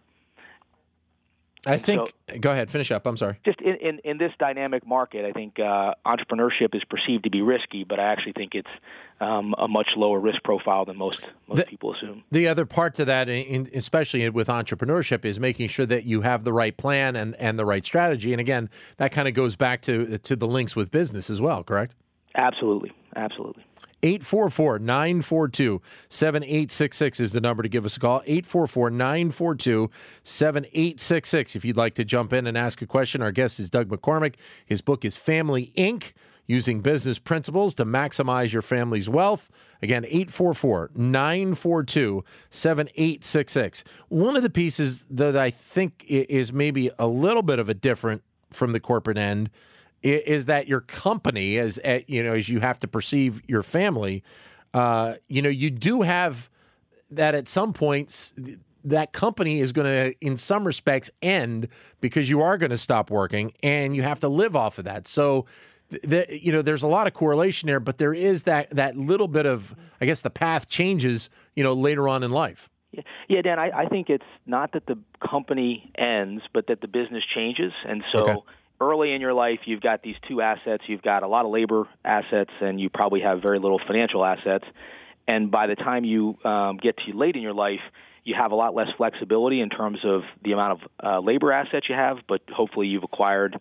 I 1.66 1.76
think. 1.76 2.10
So, 2.30 2.38
go 2.38 2.52
ahead, 2.52 2.70
finish 2.70 2.90
up. 2.90 3.06
I'm 3.06 3.18
sorry. 3.18 3.38
Just 3.44 3.60
in, 3.60 3.76
in, 3.76 3.98
in 4.02 4.18
this 4.18 4.32
dynamic 4.38 4.86
market, 4.86 5.26
I 5.26 5.32
think 5.32 5.58
uh, 5.58 5.92
entrepreneurship 6.06 6.74
is 6.74 6.82
perceived 6.84 7.24
to 7.24 7.30
be 7.30 7.42
risky, 7.42 7.84
but 7.84 8.00
I 8.00 8.04
actually 8.12 8.32
think 8.32 8.54
it's 8.54 8.70
um, 9.20 9.54
a 9.58 9.68
much 9.68 9.88
lower 9.94 10.18
risk 10.18 10.42
profile 10.42 10.86
than 10.86 10.96
most 10.96 11.18
most 11.48 11.58
the, 11.58 11.64
people 11.64 11.94
assume. 11.94 12.24
The 12.30 12.48
other 12.48 12.64
part 12.64 12.94
to 12.94 13.04
that, 13.04 13.28
in, 13.28 13.68
especially 13.74 14.28
with 14.30 14.48
entrepreneurship, 14.48 15.26
is 15.26 15.38
making 15.38 15.68
sure 15.68 15.84
that 15.86 16.04
you 16.04 16.22
have 16.22 16.44
the 16.44 16.52
right 16.52 16.74
plan 16.74 17.14
and, 17.14 17.34
and 17.36 17.58
the 17.58 17.66
right 17.66 17.84
strategy. 17.84 18.32
And 18.32 18.40
again, 18.40 18.70
that 18.96 19.12
kind 19.12 19.28
of 19.28 19.34
goes 19.34 19.54
back 19.56 19.82
to 19.82 20.16
to 20.16 20.36
the 20.36 20.48
links 20.48 20.74
with 20.74 20.90
business 20.90 21.28
as 21.28 21.42
well. 21.42 21.62
Correct? 21.62 21.94
Absolutely. 22.40 22.90
Absolutely. 23.16 23.64
844 24.02 24.78
942 24.78 25.82
7866 26.08 27.20
is 27.20 27.32
the 27.32 27.40
number 27.40 27.62
to 27.62 27.68
give 27.68 27.84
us 27.84 27.98
a 27.98 28.00
call. 28.00 28.22
844 28.24 28.90
942 28.90 29.90
7866. 30.22 31.56
If 31.56 31.64
you'd 31.66 31.76
like 31.76 31.94
to 31.96 32.04
jump 32.04 32.32
in 32.32 32.46
and 32.46 32.56
ask 32.56 32.80
a 32.80 32.86
question, 32.86 33.20
our 33.20 33.32
guest 33.32 33.60
is 33.60 33.68
Doug 33.68 33.88
McCormick. 33.88 34.36
His 34.64 34.80
book 34.80 35.04
is 35.04 35.16
Family 35.16 35.72
Inc. 35.76 36.12
Using 36.46 36.80
business 36.80 37.20
principles 37.20 37.74
to 37.74 37.84
maximize 37.84 38.52
your 38.52 38.62
family's 38.62 39.08
wealth. 39.08 39.50
Again, 39.82 40.04
844 40.04 40.90
942 40.96 42.24
7866. 42.48 43.84
One 44.08 44.34
of 44.34 44.42
the 44.42 44.50
pieces 44.50 45.06
that 45.10 45.36
I 45.36 45.50
think 45.50 46.04
is 46.08 46.52
maybe 46.52 46.90
a 46.98 47.06
little 47.06 47.42
bit 47.42 47.60
of 47.60 47.68
a 47.68 47.74
different 47.74 48.24
from 48.50 48.72
the 48.72 48.80
corporate 48.80 49.18
end 49.18 49.50
is 50.02 50.46
that 50.46 50.68
your 50.68 50.80
company, 50.80 51.58
as 51.58 51.78
eh, 51.84 52.00
you 52.06 52.22
know, 52.22 52.32
as 52.32 52.48
you 52.48 52.60
have 52.60 52.78
to 52.78 52.88
perceive 52.88 53.42
your 53.46 53.62
family, 53.62 54.22
uh, 54.74 55.14
you 55.28 55.42
know, 55.42 55.48
you 55.48 55.70
do 55.70 56.02
have 56.02 56.48
that 57.10 57.34
at 57.34 57.48
some 57.48 57.72
points 57.72 58.34
that 58.84 59.12
company 59.12 59.60
is 59.60 59.72
going 59.72 59.86
to, 59.86 60.14
in 60.24 60.36
some 60.36 60.64
respects, 60.64 61.10
end 61.20 61.68
because 62.00 62.30
you 62.30 62.40
are 62.40 62.56
going 62.56 62.70
to 62.70 62.78
stop 62.78 63.10
working 63.10 63.52
and 63.62 63.94
you 63.94 64.02
have 64.02 64.20
to 64.20 64.28
live 64.28 64.56
off 64.56 64.78
of 64.78 64.86
that. 64.86 65.06
So, 65.06 65.44
the, 65.90 66.26
you 66.30 66.52
know, 66.52 66.62
there's 66.62 66.84
a 66.84 66.88
lot 66.88 67.06
of 67.06 67.14
correlation 67.14 67.66
there, 67.66 67.80
but 67.80 67.98
there 67.98 68.14
is 68.14 68.44
that 68.44 68.70
that 68.70 68.96
little 68.96 69.28
bit 69.28 69.44
of, 69.44 69.74
I 70.00 70.06
guess, 70.06 70.22
the 70.22 70.30
path 70.30 70.68
changes, 70.68 71.28
you 71.56 71.64
know, 71.64 71.74
later 71.74 72.08
on 72.08 72.22
in 72.22 72.30
life. 72.30 72.70
Yeah, 72.92 73.02
yeah 73.28 73.42
Dan, 73.42 73.58
I, 73.58 73.70
I 73.70 73.86
think 73.86 74.08
it's 74.08 74.24
not 74.46 74.72
that 74.72 74.86
the 74.86 74.96
company 75.20 75.90
ends, 75.98 76.44
but 76.54 76.68
that 76.68 76.80
the 76.80 76.88
business 76.88 77.24
changes, 77.34 77.72
and 77.84 78.02
so. 78.10 78.18
Okay 78.20 78.40
early 78.80 79.12
in 79.12 79.20
your 79.20 79.34
life, 79.34 79.60
you've 79.66 79.80
got 79.80 80.02
these 80.02 80.16
two 80.28 80.40
assets. 80.40 80.84
You've 80.86 81.02
got 81.02 81.22
a 81.22 81.28
lot 81.28 81.44
of 81.44 81.50
labor 81.50 81.86
assets, 82.04 82.50
and 82.60 82.80
you 82.80 82.88
probably 82.88 83.20
have 83.20 83.42
very 83.42 83.58
little 83.58 83.80
financial 83.86 84.24
assets. 84.24 84.64
And 85.28 85.50
by 85.50 85.66
the 85.66 85.76
time 85.76 86.04
you 86.04 86.36
um, 86.44 86.78
get 86.78 86.96
to 86.98 87.16
late 87.16 87.36
in 87.36 87.42
your 87.42 87.54
life, 87.54 87.80
you 88.24 88.34
have 88.38 88.52
a 88.52 88.54
lot 88.54 88.74
less 88.74 88.88
flexibility 88.96 89.60
in 89.60 89.70
terms 89.70 89.98
of 90.04 90.22
the 90.44 90.52
amount 90.52 90.80
of 90.80 90.88
uh, 91.02 91.20
labor 91.20 91.52
assets 91.52 91.86
you 91.88 91.94
have, 91.94 92.18
but 92.28 92.40
hopefully 92.52 92.86
you've 92.86 93.04
acquired 93.04 93.58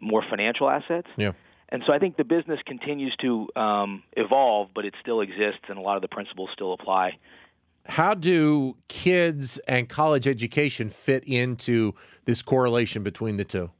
more 0.00 0.22
financial 0.28 0.68
assets. 0.68 1.08
Yeah. 1.16 1.32
And 1.68 1.82
so 1.86 1.92
I 1.92 1.98
think 1.98 2.16
the 2.16 2.24
business 2.24 2.60
continues 2.66 3.16
to 3.22 3.48
um, 3.56 4.02
evolve, 4.14 4.68
but 4.74 4.84
it 4.84 4.94
still 5.00 5.22
exists, 5.22 5.62
and 5.68 5.78
a 5.78 5.80
lot 5.80 5.96
of 5.96 6.02
the 6.02 6.08
principles 6.08 6.50
still 6.52 6.74
apply. 6.74 7.18
How 7.86 8.14
do 8.14 8.76
kids 8.88 9.58
and 9.66 9.88
college 9.88 10.26
education 10.26 10.90
fit 10.90 11.24
into 11.24 11.94
this 12.26 12.42
correlation 12.42 13.02
between 13.02 13.38
the 13.38 13.44
two? 13.44 13.70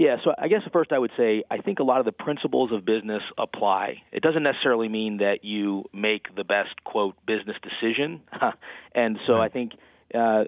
Yeah, 0.00 0.16
so 0.24 0.32
I 0.38 0.48
guess 0.48 0.62
first 0.72 0.92
I 0.92 0.98
would 0.98 1.10
say 1.14 1.44
I 1.50 1.58
think 1.58 1.78
a 1.78 1.82
lot 1.82 1.98
of 1.98 2.06
the 2.06 2.12
principles 2.12 2.72
of 2.72 2.86
business 2.86 3.20
apply. 3.36 4.00
It 4.12 4.22
doesn't 4.22 4.42
necessarily 4.42 4.88
mean 4.88 5.18
that 5.18 5.44
you 5.44 5.84
make 5.92 6.34
the 6.34 6.42
best 6.42 6.82
quote 6.84 7.16
business 7.26 7.58
decision, 7.62 8.22
and 8.94 9.18
so 9.26 9.34
right. 9.34 9.42
I 9.44 9.48
think 9.50 9.72
uh, 10.14 10.44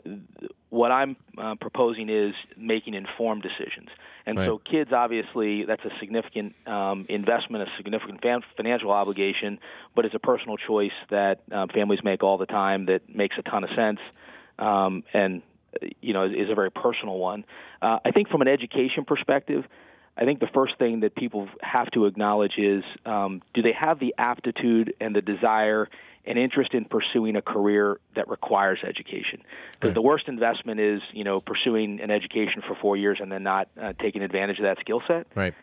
what 0.70 0.90
I'm 0.90 1.16
uh, 1.36 1.56
proposing 1.60 2.08
is 2.08 2.32
making 2.56 2.94
informed 2.94 3.42
decisions. 3.42 3.90
And 4.24 4.38
right. 4.38 4.46
so, 4.46 4.58
kids 4.58 4.90
obviously 4.90 5.66
that's 5.66 5.84
a 5.84 5.90
significant 6.00 6.54
um, 6.66 7.04
investment, 7.10 7.62
a 7.62 7.70
significant 7.76 8.22
fan- 8.22 8.40
financial 8.56 8.90
obligation, 8.90 9.58
but 9.94 10.06
it's 10.06 10.14
a 10.14 10.18
personal 10.18 10.56
choice 10.56 10.96
that 11.10 11.42
um, 11.52 11.68
families 11.68 12.00
make 12.02 12.22
all 12.22 12.38
the 12.38 12.46
time 12.46 12.86
that 12.86 13.14
makes 13.14 13.36
a 13.38 13.42
ton 13.42 13.64
of 13.64 13.70
sense. 13.76 13.98
Um, 14.58 15.04
and 15.12 15.42
you 16.00 16.12
know, 16.12 16.24
is 16.24 16.50
a 16.50 16.54
very 16.54 16.70
personal 16.70 17.18
one. 17.18 17.44
Uh, 17.80 17.98
I 18.04 18.10
think 18.10 18.28
from 18.28 18.42
an 18.42 18.48
education 18.48 19.04
perspective, 19.04 19.64
I 20.16 20.24
think 20.24 20.40
the 20.40 20.48
first 20.52 20.78
thing 20.78 21.00
that 21.00 21.14
people 21.14 21.48
have 21.62 21.90
to 21.92 22.06
acknowledge 22.06 22.58
is 22.58 22.84
um, 23.06 23.42
do 23.54 23.62
they 23.62 23.72
have 23.72 23.98
the 23.98 24.14
aptitude 24.18 24.94
and 25.00 25.16
the 25.16 25.22
desire 25.22 25.88
and 26.24 26.38
interest 26.38 26.74
in 26.74 26.84
pursuing 26.84 27.34
a 27.34 27.42
career 27.42 27.98
that 28.14 28.28
requires 28.28 28.78
education? 28.86 29.42
Because 29.72 29.88
right. 29.88 29.94
the 29.94 30.02
worst 30.02 30.28
investment 30.28 30.80
is 30.80 31.00
you 31.12 31.24
know 31.24 31.40
pursuing 31.40 32.00
an 32.00 32.10
education 32.10 32.62
for 32.66 32.76
four 32.80 32.96
years 32.96 33.18
and 33.20 33.32
then 33.32 33.42
not 33.42 33.68
uh, 33.80 33.94
taking 34.00 34.22
advantage 34.22 34.58
of 34.58 34.64
that 34.64 34.78
skill 34.80 35.02
set. 35.08 35.26
Right. 35.34 35.54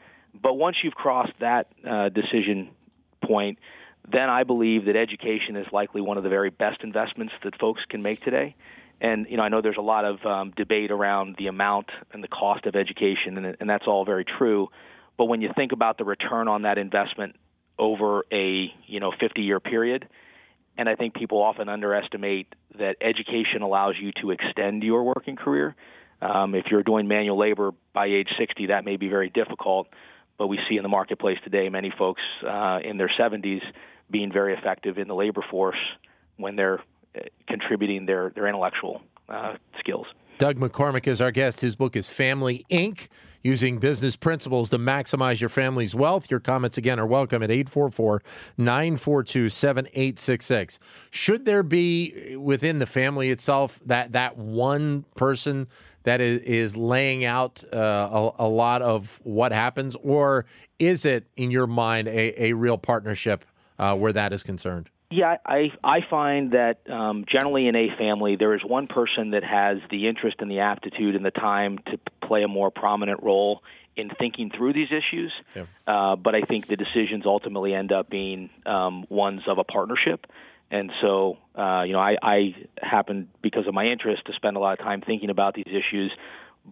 But 0.42 0.56
once 0.56 0.78
you've 0.84 0.96
crossed 0.96 1.34
that 1.40 1.68
uh, 1.88 2.10
decision 2.10 2.70
point, 3.24 3.60
then 4.12 4.30
I 4.30 4.44
believe 4.44 4.86
that 4.86 4.96
education 4.96 5.56
is 5.56 5.68
likely 5.72 6.02
one 6.02 6.18
of 6.18 6.24
the 6.24 6.30
very 6.30 6.50
best 6.50 6.82
investments 6.84 7.34
that 7.44 7.60
folks 7.60 7.82
can 7.88 8.02
make 8.02 8.22
today. 8.22 8.56
And 9.02 9.28
you 9.30 9.38
know, 9.38 9.44
I 9.44 9.50
know 9.50 9.62
there's 9.62 9.78
a 9.78 9.82
lot 9.82 10.06
of 10.06 10.26
um, 10.26 10.52
debate 10.56 10.92
around 10.92 11.36
the 11.38 11.48
amount 11.48 11.88
and 12.12 12.24
the 12.24 12.28
cost 12.28 12.66
of 12.66 12.76
education, 12.76 13.38
and, 13.38 13.58
and 13.60 13.70
that's 13.70 13.86
all 13.88 14.06
very 14.06 14.26
true. 14.26 14.70
But 15.18 15.26
when 15.26 15.42
you 15.42 15.50
think 15.56 15.72
about 15.72 15.98
the 15.98 16.06
return 16.06 16.48
on 16.48 16.64
that 16.64 16.78
investment 16.78 17.36
over 17.78 18.26
a 18.32 18.74
you 18.88 19.00
know 19.00 19.12
50 19.18 19.42
year 19.42 19.60
period, 19.60 20.08
and 20.78 20.90
I 20.90 20.96
think 20.96 21.14
people 21.14 21.42
often 21.42 21.70
underestimate 21.70 22.54
that 22.78 22.98
education 23.02 23.62
allows 23.62 23.96
you 24.00 24.12
to 24.22 24.32
extend 24.32 24.84
your 24.84 25.04
working 25.04 25.36
career. 25.36 25.76
Um, 26.22 26.54
if 26.54 26.66
you're 26.70 26.84
doing 26.84 27.08
manual 27.08 27.38
labor 27.38 27.72
by 27.94 28.08
age 28.08 28.30
60, 28.38 28.68
that 28.68 28.84
may 28.84 28.98
be 28.98 29.08
very 29.08 29.30
difficult. 29.30 29.88
But 30.38 30.48
we 30.48 30.60
see 30.70 30.78
in 30.78 30.84
the 30.84 30.90
marketplace 30.90 31.38
today 31.44 31.68
many 31.70 31.92
folks 31.98 32.22
uh, 32.48 32.80
in 32.84 32.98
their 32.98 33.12
70s 33.20 33.62
being 34.10 34.32
very 34.32 34.54
effective 34.54 34.98
in 34.98 35.08
the 35.08 35.16
labor 35.16 35.44
force 35.52 35.78
when 36.38 36.56
they're 36.56 36.82
contributing 37.48 38.06
their 38.06 38.32
their 38.32 38.48
intellectual 38.48 39.02
uh, 39.28 39.56
skills. 39.80 40.08
Doug 40.38 40.58
McCormick 40.58 41.06
is 41.06 41.22
our 41.22 41.32
guest. 41.32 41.62
His 41.62 41.76
book 41.76 41.96
is 41.96 42.10
Family 42.10 42.66
Inc. 42.72 43.08
Using 43.42 43.78
business 43.78 44.18
principles 44.18 44.70
to 44.72 44.78
maximize 44.78 45.40
your 45.40 45.50
family's 45.50 45.96
wealth. 45.96 46.30
Your 46.30 46.42
comments 46.42 46.78
again 46.78 47.00
are 47.00 47.06
welcome 47.06 47.42
at 47.42 47.50
844 47.50 48.22
942 48.58 49.48
7866. 49.48 50.78
Should 51.10 51.46
there 51.46 51.64
be 51.64 52.36
within 52.36 52.80
the 52.80 52.86
family 52.86 53.30
itself 53.32 53.80
that, 53.86 54.12
that 54.12 54.38
one 54.38 55.06
person 55.16 55.70
that 56.04 56.20
is, 56.20 56.42
is 56.42 56.78
laying 56.78 57.24
out 57.24 57.64
uh, 57.74 57.78
a, 58.38 58.44
a, 58.46 58.48
lot 58.48 58.82
of 58.82 59.22
what 59.24 59.54
happens, 59.54 59.96
or 60.04 60.46
is 60.78 61.06
it, 61.06 61.28
in 61.38 61.50
your 61.50 61.68
mind, 61.68 62.10
a, 62.10 62.44
a 62.44 62.54
real 62.54 62.78
partnership 62.78 63.46
uh, 63.78 63.96
where 63.96 64.12
that 64.12 64.34
is 64.34 64.44
concerned? 64.44 64.90
Yeah, 65.12 65.38
I 65.44 65.72
I 65.84 66.00
find 66.08 66.52
that 66.52 66.88
um, 66.90 67.26
generally 67.28 67.68
in 67.68 67.76
a 67.76 67.88
family 67.98 68.36
there 68.36 68.54
is 68.54 68.62
one 68.64 68.88
person 68.88 69.32
that 69.32 69.44
has 69.44 69.80
the 69.90 70.08
interest 70.08 70.38
and 70.40 70.52
the 70.52 70.60
aptitude 70.60 71.16
and 71.16 71.26
the 71.26 71.32
time 71.32 71.80
to 71.88 72.00
play 72.26 72.44
a 72.44 72.48
more 72.48 72.70
prominent 72.70 73.24
role 73.24 73.64
in 73.96 74.10
thinking 74.20 74.52
through 74.56 74.74
these 74.74 74.90
issues. 74.92 75.34
Yeah. 75.56 75.66
Uh, 75.88 76.16
but 76.16 76.36
I 76.36 76.42
think 76.42 76.68
the 76.68 76.76
decisions 76.76 77.26
ultimately 77.26 77.74
end 77.74 77.92
up 77.92 78.10
being 78.10 78.52
um, 78.66 79.06
ones 79.10 79.42
of 79.48 79.58
a 79.58 79.64
partnership. 79.64 80.28
And 80.72 80.92
so, 81.02 81.38
uh, 81.56 81.84
you 81.88 81.94
know, 81.94 82.00
I, 82.00 82.18
I 82.22 82.56
happen 82.80 83.30
because 83.42 83.66
of 83.68 83.74
my 83.74 83.86
interest 83.86 84.26
to 84.28 84.34
spend 84.34 84.56
a 84.56 84.60
lot 84.60 84.80
of 84.80 84.86
time 84.86 85.02
thinking 85.02 85.32
about 85.32 85.56
these 85.56 85.68
issues. 85.68 86.12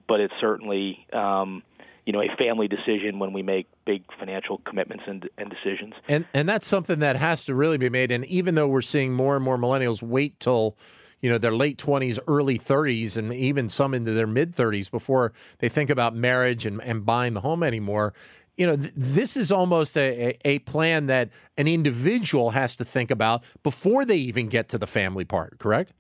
But 0.08 0.20
it's 0.20 0.34
certainly 0.40 1.08
um, 1.12 1.64
you 2.08 2.14
know 2.14 2.22
a 2.22 2.34
family 2.38 2.70
decision 2.70 3.20
when 3.20 3.34
we 3.34 3.44
make 3.44 3.68
big 3.86 4.02
financial 4.18 4.60
commitments 4.60 5.04
and, 5.08 5.30
and 5.38 5.50
decisions. 5.50 5.94
And 6.08 6.26
and 6.34 6.48
that's 6.48 6.66
something 6.66 7.00
that 7.00 7.18
has 7.18 7.44
to 7.46 7.54
really 7.54 7.78
be 7.78 7.90
made. 7.90 8.12
And 8.12 8.26
even 8.26 8.56
though 8.56 8.68
we're 8.68 8.82
seeing 8.82 9.14
more 9.14 9.36
and 9.36 9.44
more 9.44 9.58
millennials 9.58 10.02
wait 10.02 10.40
till 10.40 10.78
you 11.22 11.30
know 11.30 11.38
their 11.38 11.54
late 11.54 11.78
20s 11.78 12.18
early 12.28 12.58
30s 12.58 13.18
and 13.18 13.34
even 13.34 13.68
some 13.68 13.94
into 13.94 14.14
their 14.14 14.28
mid 14.28 14.56
30s 14.56 14.90
before 14.90 15.34
they 15.60 15.68
think 15.68 15.90
about 15.90 16.16
marriage 16.16 16.66
and, 16.66 16.82
and 16.82 17.06
buying 17.06 17.34
the 17.34 17.42
home 17.42 17.64
anymore 17.64 18.14
you 18.56 18.68
know 18.68 18.78
th- 18.78 18.94
this 18.96 19.36
is 19.36 19.52
almost 19.52 19.98
a, 19.98 20.30
a, 20.30 20.38
a, 20.46 20.60
plan 20.60 21.08
that 21.08 21.32
an 21.58 21.68
individual 21.68 22.52
has 22.52 22.76
to 22.76 22.86
think 22.86 23.10
about 23.10 23.44
before 23.64 24.06
they 24.06 24.18
even 24.18 24.48
get 24.48 24.70
to 24.70 24.78
the 24.78 24.86
family 24.86 25.26
part 25.26 25.58
correct 25.58 25.92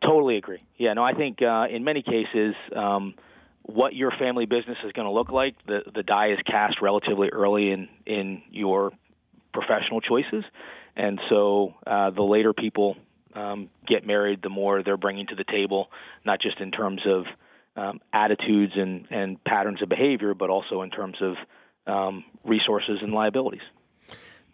totally 0.00 0.36
agree 0.36 0.62
yeah 0.78 0.92
no 0.92 1.02
i 1.02 1.12
think 1.12 1.42
uh, 1.42 1.66
in 1.68 1.82
many 1.82 2.00
cases 2.00 2.54
um, 2.76 3.14
what 3.64 3.94
your 3.94 4.10
family 4.10 4.46
business 4.46 4.78
is 4.84 4.92
going 4.92 5.06
to 5.06 5.12
look 5.12 5.30
like. 5.30 5.54
The 5.66 5.80
the 5.94 6.02
die 6.02 6.32
is 6.32 6.38
cast 6.46 6.80
relatively 6.80 7.28
early 7.30 7.70
in 7.70 7.88
in 8.06 8.42
your 8.50 8.92
professional 9.52 10.00
choices, 10.00 10.44
and 10.96 11.20
so 11.28 11.74
uh, 11.86 12.10
the 12.10 12.22
later 12.22 12.52
people 12.52 12.96
um, 13.34 13.70
get 13.86 14.06
married, 14.06 14.40
the 14.42 14.48
more 14.48 14.82
they're 14.82 14.96
bringing 14.96 15.26
to 15.28 15.34
the 15.34 15.44
table, 15.44 15.88
not 16.24 16.40
just 16.40 16.60
in 16.60 16.70
terms 16.70 17.02
of 17.06 17.24
um, 17.76 18.00
attitudes 18.12 18.72
and 18.76 19.06
and 19.10 19.42
patterns 19.44 19.82
of 19.82 19.88
behavior, 19.88 20.34
but 20.34 20.50
also 20.50 20.82
in 20.82 20.90
terms 20.90 21.16
of 21.20 21.36
um, 21.86 22.24
resources 22.44 22.98
and 23.02 23.12
liabilities. 23.12 23.62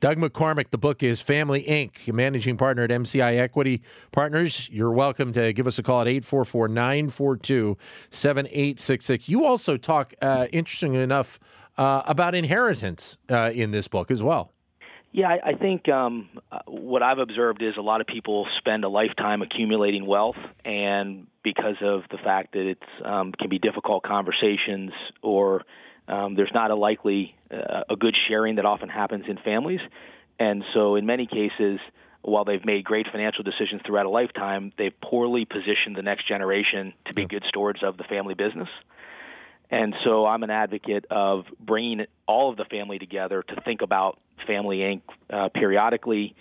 Doug 0.01 0.17
McCormick, 0.17 0.71
the 0.71 0.79
book 0.79 1.03
is 1.03 1.21
Family 1.21 1.65
Inc., 1.65 2.13
managing 2.13 2.57
partner 2.57 2.85
at 2.85 2.91
MCI 2.91 3.37
Equity 3.37 3.83
Partners. 4.13 4.71
You're 4.71 4.93
welcome 4.93 5.33
to 5.33 5.53
give 5.53 5.67
us 5.67 5.77
a 5.77 5.83
call 5.83 6.03
at 6.03 6.07
844 6.07 6.69
942 6.69 7.77
7866. 8.09 9.29
You 9.29 9.45
also 9.45 9.77
talk, 9.77 10.15
uh, 10.23 10.47
interestingly 10.53 11.01
enough, 11.01 11.41
uh, 11.77 12.03
about 12.07 12.37
inheritance 12.37 13.17
uh, 13.29 13.51
in 13.53 13.73
this 13.73 13.89
book 13.89 14.13
as 14.13 14.23
well. 14.23 14.53
Yeah, 15.11 15.31
I, 15.31 15.49
I 15.49 15.53
think 15.55 15.89
um, 15.89 16.29
what 16.69 17.03
I've 17.03 17.19
observed 17.19 17.61
is 17.61 17.75
a 17.77 17.83
lot 17.83 18.01
of 18.01 18.07
people 18.07 18.47
spend 18.59 18.85
a 18.85 18.89
lifetime 18.89 19.43
accumulating 19.43 20.07
wealth, 20.07 20.37
and 20.65 21.27
because 21.43 21.77
of 21.83 22.03
the 22.13 22.19
fact 22.19 22.53
that 22.53 22.71
it 22.71 22.83
um, 23.05 23.33
can 23.33 23.49
be 23.49 23.59
difficult 23.59 24.05
conversations 24.05 24.93
or 25.23 25.63
um, 26.09 26.35
there's 26.35 26.51
not 26.53 26.71
a 26.71 26.75
likely 26.75 27.35
uh, 27.51 27.85
a 27.89 27.97
good 27.97 28.17
sharing 28.29 28.57
that 28.57 28.65
often 28.65 28.89
happens 28.89 29.25
in 29.29 29.37
families, 29.39 29.81
and 30.39 30.65
so 30.75 30.97
in 30.97 31.07
many 31.07 31.27
cases, 31.27 31.79
while 32.23 32.45
they've 32.45 32.65
made 32.65 32.85
great 32.85 33.07
financial 33.11 33.45
decisions 33.45 33.83
throughout 33.87 34.07
a 34.07 34.11
lifetime, 34.11 34.73
they've 34.77 34.99
poorly 35.01 35.45
positioned 35.45 35.97
the 35.97 36.03
next 36.03 36.27
generation 36.27 36.93
to 37.07 37.15
be 37.15 37.27
good 37.27 37.45
stewards 37.49 37.81
of 37.83 37.97
the 37.97 38.05
family 38.05 38.35
business. 38.35 38.69
And 39.71 39.95
so 40.05 40.25
I'm 40.27 40.43
an 40.43 40.51
advocate 40.51 41.05
of 41.11 41.45
bringing 41.61 42.07
all 42.27 42.51
of 42.51 42.57
the 42.57 42.65
family 42.65 42.99
together 42.99 43.43
to 43.43 43.61
think 43.63 43.83
about 43.83 44.19
Family 44.47 44.79
Inc. 44.79 45.03
Uh, 45.31 45.49
periodically. 45.51 46.35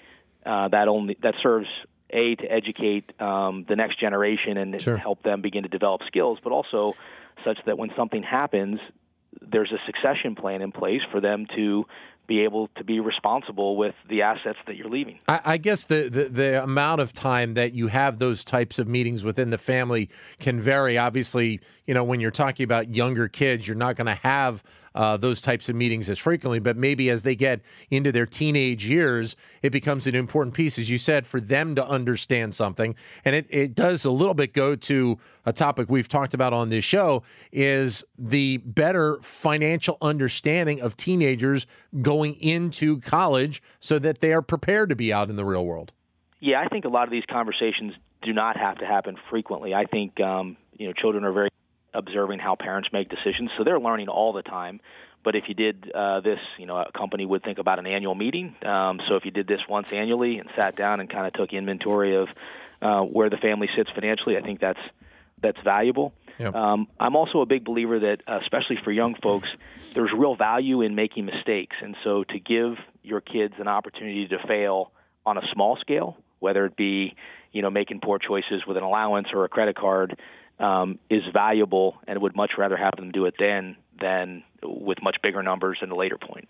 Uh, 0.45 0.69
that 0.69 0.87
only 0.87 1.17
that 1.21 1.33
serves 1.43 1.67
a 2.09 2.35
to 2.35 2.45
educate 2.45 3.11
um, 3.19 3.65
the 3.67 3.75
next 3.75 3.99
generation 3.99 4.57
and 4.57 4.81
sure. 4.81 4.95
help 4.95 5.21
them 5.23 5.41
begin 5.41 5.63
to 5.63 5.69
develop 5.69 6.01
skills, 6.07 6.39
but 6.41 6.53
also 6.53 6.93
such 7.43 7.57
that 7.65 7.77
when 7.77 7.89
something 7.97 8.23
happens, 8.23 8.79
there's 9.41 9.71
a 9.71 9.79
succession 9.85 10.35
plan 10.35 10.61
in 10.61 10.71
place 10.71 11.01
for 11.11 11.21
them 11.21 11.45
to 11.55 11.85
be 12.27 12.41
able 12.43 12.67
to 12.75 12.83
be 12.83 12.99
responsible 12.99 13.77
with 13.77 13.95
the 14.09 14.21
assets 14.21 14.59
that 14.67 14.75
you're 14.75 14.89
leaving. 14.89 15.17
I, 15.27 15.41
I 15.45 15.57
guess 15.57 15.85
the, 15.85 16.09
the, 16.09 16.25
the 16.25 16.63
amount 16.63 16.99
of 16.99 17.13
time 17.13 17.53
that 17.53 17.73
you 17.73 17.87
have 17.87 18.19
those 18.19 18.43
types 18.43 18.79
of 18.79 18.87
meetings 18.87 19.23
within 19.23 19.49
the 19.49 19.57
family 19.57 20.09
can 20.39 20.59
vary. 20.59 20.97
Obviously, 20.97 21.61
you 21.85 21.93
know, 21.93 22.03
when 22.03 22.19
you're 22.19 22.31
talking 22.31 22.65
about 22.65 22.93
younger 22.93 23.29
kids, 23.29 23.65
you're 23.65 23.77
not 23.77 23.95
going 23.95 24.07
to 24.07 24.15
have 24.15 24.61
uh, 24.97 25.15
those 25.15 25.41
types 25.41 25.69
of 25.69 25.75
meetings 25.75 26.09
as 26.09 26.17
frequently, 26.17 26.57
but 26.57 26.75
maybe 26.75 27.07
as 27.07 27.21
they 27.21 27.35
get 27.35 27.61
into 27.91 28.11
their 28.11 28.25
teenage 28.25 28.87
years, 28.87 29.35
it 29.61 29.69
becomes 29.69 30.07
an 30.07 30.15
important 30.15 30.55
piece, 30.55 30.79
as 30.79 30.89
you 30.89 30.97
said, 30.97 31.27
for 31.27 31.39
them 31.39 31.75
to 31.75 31.87
understand 31.87 32.55
something. 32.55 32.95
And 33.23 33.35
it, 33.35 33.45
it 33.51 33.75
does 33.75 34.05
a 34.05 34.11
little 34.11 34.33
bit 34.33 34.53
go 34.53 34.75
to 34.75 35.19
a 35.45 35.53
topic 35.53 35.87
we've 35.87 36.07
talked 36.07 36.33
about 36.33 36.51
on 36.51 36.69
this 36.69 36.83
show 36.83 37.21
is 37.51 38.03
the 38.17 38.57
better 38.57 39.19
financial 39.21 39.99
understanding 40.01 40.81
of 40.81 40.97
teenagers 40.97 41.67
going 42.01 42.33
into 42.41 42.99
college 42.99 43.61
so 43.79 43.99
that 43.99 44.19
they 44.19 44.33
are 44.33 44.41
prepared 44.41 44.89
to 44.89 44.95
be 44.95 45.13
out 45.13 45.29
in 45.29 45.35
the 45.35 45.45
real 45.45 45.63
world. 45.63 45.91
Yeah, 46.39 46.59
I 46.59 46.69
think 46.69 46.85
a 46.85 46.89
lot 46.89 47.03
of 47.03 47.11
these 47.11 47.25
conversations 47.29 47.93
do 48.23 48.33
not 48.33 48.57
have 48.57 48.79
to 48.79 48.85
happen 48.87 49.15
frequently. 49.29 49.75
I 49.75 49.85
think 49.85 50.19
um, 50.19 50.57
you 50.75 50.87
know 50.87 50.93
children 50.93 51.23
are 51.23 51.31
very 51.31 51.49
observing 51.93 52.39
how 52.39 52.55
parents 52.55 52.89
make 52.91 53.09
decisions. 53.09 53.51
So 53.57 53.63
they're 53.63 53.79
learning 53.79 54.09
all 54.09 54.33
the 54.33 54.43
time. 54.43 54.79
But 55.23 55.35
if 55.35 55.45
you 55.47 55.55
did 55.55 55.91
uh, 55.93 56.21
this, 56.21 56.39
you 56.57 56.65
know, 56.65 56.77
a 56.77 56.91
company 56.91 57.25
would 57.25 57.43
think 57.43 57.57
about 57.57 57.79
an 57.79 57.87
annual 57.87 58.15
meeting. 58.15 58.55
Um, 58.63 59.01
so 59.07 59.15
if 59.15 59.25
you 59.25 59.31
did 59.31 59.47
this 59.47 59.59
once 59.67 59.91
annually 59.91 60.37
and 60.37 60.49
sat 60.55 60.75
down 60.75 60.99
and 60.99 61.09
kind 61.09 61.27
of 61.27 61.33
took 61.33 61.51
inventory 61.51 62.15
of 62.15 62.29
uh, 62.81 63.01
where 63.01 63.29
the 63.29 63.37
family 63.37 63.67
sits 63.75 63.89
financially, 63.89 64.37
I 64.37 64.41
think 64.41 64.59
that's 64.59 64.79
that's 65.41 65.59
valuable. 65.63 66.13
Yep. 66.39 66.55
Um, 66.55 66.87
I'm 66.99 67.15
also 67.15 67.41
a 67.41 67.45
big 67.45 67.63
believer 67.63 67.99
that, 67.99 68.21
uh, 68.27 68.39
especially 68.41 68.77
for 68.83 68.91
young 68.91 69.15
folks, 69.15 69.49
there's 69.93 70.11
real 70.15 70.35
value 70.35 70.81
in 70.81 70.95
making 70.95 71.25
mistakes, 71.25 71.75
and 71.81 71.95
so 72.03 72.23
to 72.23 72.39
give 72.39 72.77
your 73.03 73.21
kids 73.21 73.55
an 73.59 73.67
opportunity 73.67 74.27
to 74.27 74.37
fail 74.47 74.91
on 75.25 75.37
a 75.37 75.41
small 75.53 75.77
scale, 75.77 76.17
whether 76.39 76.65
it 76.65 76.75
be, 76.75 77.15
you 77.51 77.61
know, 77.61 77.69
making 77.69 77.99
poor 78.01 78.19
choices 78.19 78.65
with 78.67 78.77
an 78.77 78.83
allowance 78.83 79.27
or 79.33 79.45
a 79.45 79.49
credit 79.49 79.75
card, 79.75 80.17
um, 80.59 80.99
is 81.09 81.23
valuable 81.33 81.97
and 82.07 82.21
would 82.21 82.35
much 82.35 82.51
rather 82.57 82.77
have 82.77 82.95
them 82.95 83.11
do 83.11 83.25
it 83.25 83.35
then 83.39 83.75
than 83.99 84.43
with 84.63 85.01
much 85.01 85.17
bigger 85.21 85.43
numbers 85.43 85.79
in 85.81 85.91
a 85.91 85.95
later 85.95 86.17
point. 86.17 86.47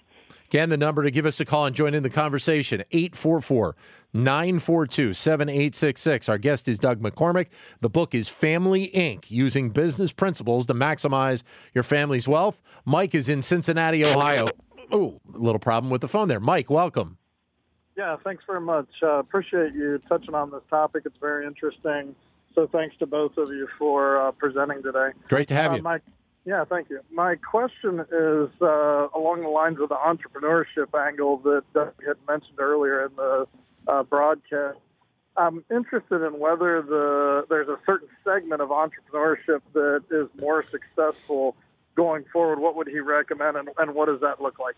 Again, 0.49 0.69
the 0.69 0.77
number 0.77 1.03
to 1.03 1.11
give 1.11 1.25
us 1.25 1.39
a 1.41 1.45
call 1.45 1.65
and 1.65 1.75
join 1.75 1.93
in 1.93 2.03
the 2.03 2.09
conversation 2.09 2.81
844 2.91 3.75
942 4.13 5.13
7866. 5.13 6.29
Our 6.29 6.37
guest 6.37 6.69
is 6.69 6.79
Doug 6.79 7.01
McCormick. 7.01 7.47
The 7.81 7.89
book 7.89 8.15
is 8.15 8.29
Family 8.29 8.89
Inc. 8.95 9.29
Using 9.29 9.71
Business 9.71 10.13
Principles 10.13 10.65
to 10.67 10.73
Maximize 10.73 11.43
Your 11.73 11.83
Family's 11.83 12.29
Wealth. 12.29 12.61
Mike 12.85 13.13
is 13.13 13.27
in 13.27 13.41
Cincinnati, 13.41 14.05
Ohio. 14.05 14.49
Oh, 14.89 15.19
a 15.33 15.37
little 15.37 15.59
problem 15.59 15.91
with 15.91 15.99
the 15.99 16.07
phone 16.07 16.29
there. 16.29 16.39
Mike, 16.39 16.69
welcome. 16.69 17.17
Yeah, 17.97 18.15
thanks 18.23 18.43
very 18.47 18.61
much. 18.61 18.87
Uh, 19.03 19.17
appreciate 19.19 19.73
you 19.73 19.99
touching 20.07 20.33
on 20.33 20.51
this 20.51 20.61
topic. 20.69 21.03
It's 21.05 21.17
very 21.19 21.45
interesting. 21.45 22.15
So 22.57 22.65
thanks 22.65 22.97
to 22.97 23.05
both 23.05 23.37
of 23.37 23.49
you 23.49 23.67
for 23.77 24.19
uh, 24.19 24.31
presenting 24.31 24.81
today. 24.81 25.09
Great 25.27 25.47
to 25.49 25.53
have 25.53 25.73
uh, 25.73 25.75
you. 25.75 25.83
My, 25.83 25.99
yeah, 26.43 26.65
thank 26.65 26.89
you. 26.89 27.01
My 27.11 27.35
question 27.35 27.99
is 27.99 28.49
uh, 28.59 29.09
along 29.15 29.41
the 29.43 29.49
lines 29.49 29.77
of 29.79 29.89
the 29.89 29.95
entrepreneurship 29.95 30.87
angle 30.99 31.37
that 31.43 31.61
Doug 31.75 31.93
had 32.03 32.15
mentioned 32.27 32.59
earlier 32.59 33.05
in 33.05 33.15
the 33.15 33.47
uh, 33.87 34.01
broadcast. 34.01 34.79
I'm 35.37 35.63
interested 35.69 36.25
in 36.25 36.39
whether 36.39 36.81
the 36.81 37.45
there's 37.47 37.67
a 37.67 37.77
certain 37.85 38.07
segment 38.23 38.59
of 38.59 38.69
entrepreneurship 38.69 39.61
that 39.73 40.05
is 40.09 40.27
more 40.41 40.65
successful 40.71 41.55
going 41.95 42.25
forward. 42.33 42.57
What 42.57 42.75
would 42.75 42.87
he 42.87 43.01
recommend, 43.01 43.55
and, 43.55 43.69
and 43.77 43.93
what 43.93 44.07
does 44.07 44.21
that 44.21 44.41
look 44.41 44.57
like? 44.57 44.77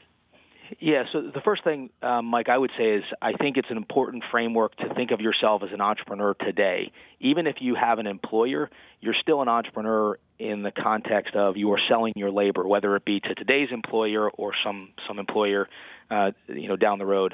Yeah, 0.77 1.03
so 1.11 1.21
the 1.21 1.41
first 1.41 1.63
thing, 1.63 1.89
um, 2.03 2.25
Mike, 2.25 2.47
I 2.47 2.57
would 2.57 2.71
say 2.77 2.91
is 2.95 3.03
I 3.21 3.33
think 3.33 3.57
it's 3.57 3.71
an 3.71 3.77
important 3.77 4.23
framework 4.29 4.75
to 4.77 4.93
think 4.93 5.11
of 5.11 5.19
yourself 5.19 5.63
as 5.63 5.69
an 5.73 5.81
entrepreneur 5.81 6.35
today. 6.35 6.91
Even 7.19 7.47
if 7.47 7.55
you 7.59 7.75
have 7.75 7.97
an 7.97 8.05
employer, 8.05 8.69
you're 9.01 9.15
still 9.19 9.41
an 9.41 9.47
entrepreneur 9.47 10.19
in 10.37 10.61
the 10.61 10.71
context 10.71 11.35
of 11.35 11.57
you 11.57 11.71
are 11.71 11.79
selling 11.89 12.13
your 12.15 12.31
labor, 12.31 12.67
whether 12.67 12.95
it 12.95 13.03
be 13.03 13.19
to 13.19 13.33
today's 13.33 13.69
employer 13.71 14.29
or 14.29 14.51
some 14.63 14.89
some 15.07 15.17
employer, 15.17 15.67
uh, 16.11 16.31
you 16.47 16.67
know, 16.67 16.75
down 16.75 16.99
the 16.99 17.05
road. 17.05 17.33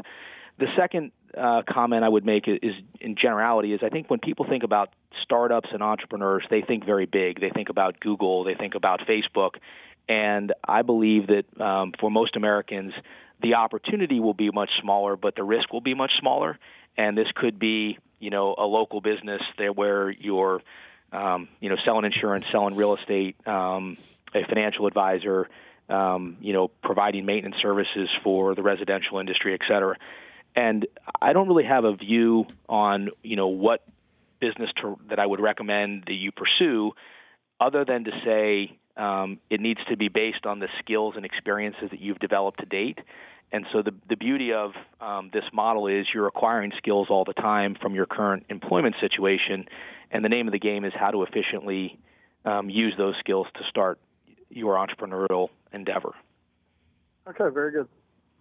The 0.58 0.68
second 0.78 1.12
uh, 1.38 1.64
comment 1.70 2.06
I 2.06 2.10
would 2.10 2.26
make 2.26 2.48
is, 2.48 2.74
in 3.02 3.16
generality, 3.22 3.74
is 3.74 3.82
I 3.84 3.90
think 3.90 4.10
when 4.10 4.20
people 4.20 4.46
think 4.48 4.64
about 4.64 4.94
startups 5.22 5.70
and 5.74 5.84
entrepreneurs, 5.84 6.44
they 6.50 6.62
think 6.62 6.86
very 6.86 7.06
big. 7.06 7.42
They 7.42 7.50
think 7.50 7.68
about 7.68 8.00
Google, 8.00 8.46
they 8.46 8.56
think 8.56 8.76
about 8.76 9.02
Facebook, 9.02 9.56
and 10.08 10.54
I 10.64 10.82
believe 10.82 11.28
that 11.28 11.62
um, 11.62 11.94
for 12.00 12.10
most 12.12 12.36
Americans, 12.36 12.94
the 13.42 13.56
opportunity 13.56 14.20
will 14.20 14.34
be 14.34 14.50
much 14.52 14.70
smaller, 14.82 15.16
but 15.16 15.36
the 15.36 15.44
risk 15.44 15.74
will 15.74 15.82
be 15.82 15.94
much 15.94 16.12
smaller. 16.20 16.58
And 16.98 17.18
this 17.18 17.28
could 17.36 17.60
be, 17.60 17.98
you 18.20 18.30
know, 18.30 18.56
a 18.58 18.66
local 18.66 19.02
business 19.02 19.42
there 19.58 19.74
where 19.74 20.10
you're, 20.10 20.62
um, 21.12 21.50
you 21.60 21.70
know, 21.70 21.76
selling 21.84 22.06
insurance, 22.06 22.46
selling 22.52 22.76
real 22.76 22.96
estate, 22.96 23.36
um, 23.48 23.98
a 24.34 24.46
financial 24.46 24.88
advisor, 24.88 25.50
um, 25.90 26.38
you 26.40 26.54
know, 26.54 26.70
providing 26.84 27.26
maintenance 27.26 27.58
services 27.62 28.10
for 28.24 28.56
the 28.56 28.64
residential 28.64 29.20
industry, 29.20 29.54
et 29.54 29.62
cetera. 29.68 29.96
And 30.56 30.88
I 31.22 31.34
don't 31.34 31.48
really 31.48 31.66
have 31.66 31.84
a 31.84 31.96
view 31.96 32.48
on, 32.70 33.10
you 33.22 33.36
know, 33.36 33.48
what 33.48 33.84
business 34.40 34.70
to, 34.82 34.98
that 35.10 35.20
I 35.20 35.26
would 35.26 35.42
recommend 35.42 36.04
that 36.08 36.14
you 36.14 36.32
pursue, 36.32 36.94
other 37.60 37.84
than 37.86 38.06
to 38.06 38.12
say 38.24 38.78
um, 38.98 39.40
it 39.50 39.60
needs 39.60 39.80
to 39.90 39.98
be 39.98 40.08
based 40.08 40.46
on 40.46 40.60
the 40.60 40.68
skills 40.80 41.16
and 41.16 41.26
experiences 41.26 41.90
that 41.92 42.00
you've 42.00 42.20
developed 42.20 42.60
to 42.60 42.66
date. 42.66 43.00
And 43.52 43.66
so 43.72 43.82
the 43.82 43.94
the 44.10 44.16
beauty 44.16 44.54
of 44.54 44.72
um, 45.00 45.30
this 45.32 45.44
model 45.54 45.88
is 45.88 46.08
you're 46.14 46.28
acquiring 46.28 46.72
skills 46.78 47.08
all 47.10 47.26
the 47.26 47.34
time 47.34 47.76
from 47.80 47.94
your 47.94 48.06
current 48.06 48.46
employment 48.50 48.96
situation, 49.00 49.66
and 50.12 50.26
the 50.26 50.30
name 50.30 50.48
of 50.48 50.52
the 50.52 50.60
game 50.60 50.84
is 50.84 50.94
how 50.94 51.12
to 51.12 51.24
efficiently 51.24 52.00
um, 52.44 52.70
use 52.70 52.94
those 52.98 53.16
skills 53.20 53.48
to 53.56 53.62
start 53.70 54.00
your 54.50 54.76
entrepreneurial 54.76 55.50
endeavor. 55.72 56.14
Okay, 57.28 57.54
very 57.54 57.72
good. 57.72 57.88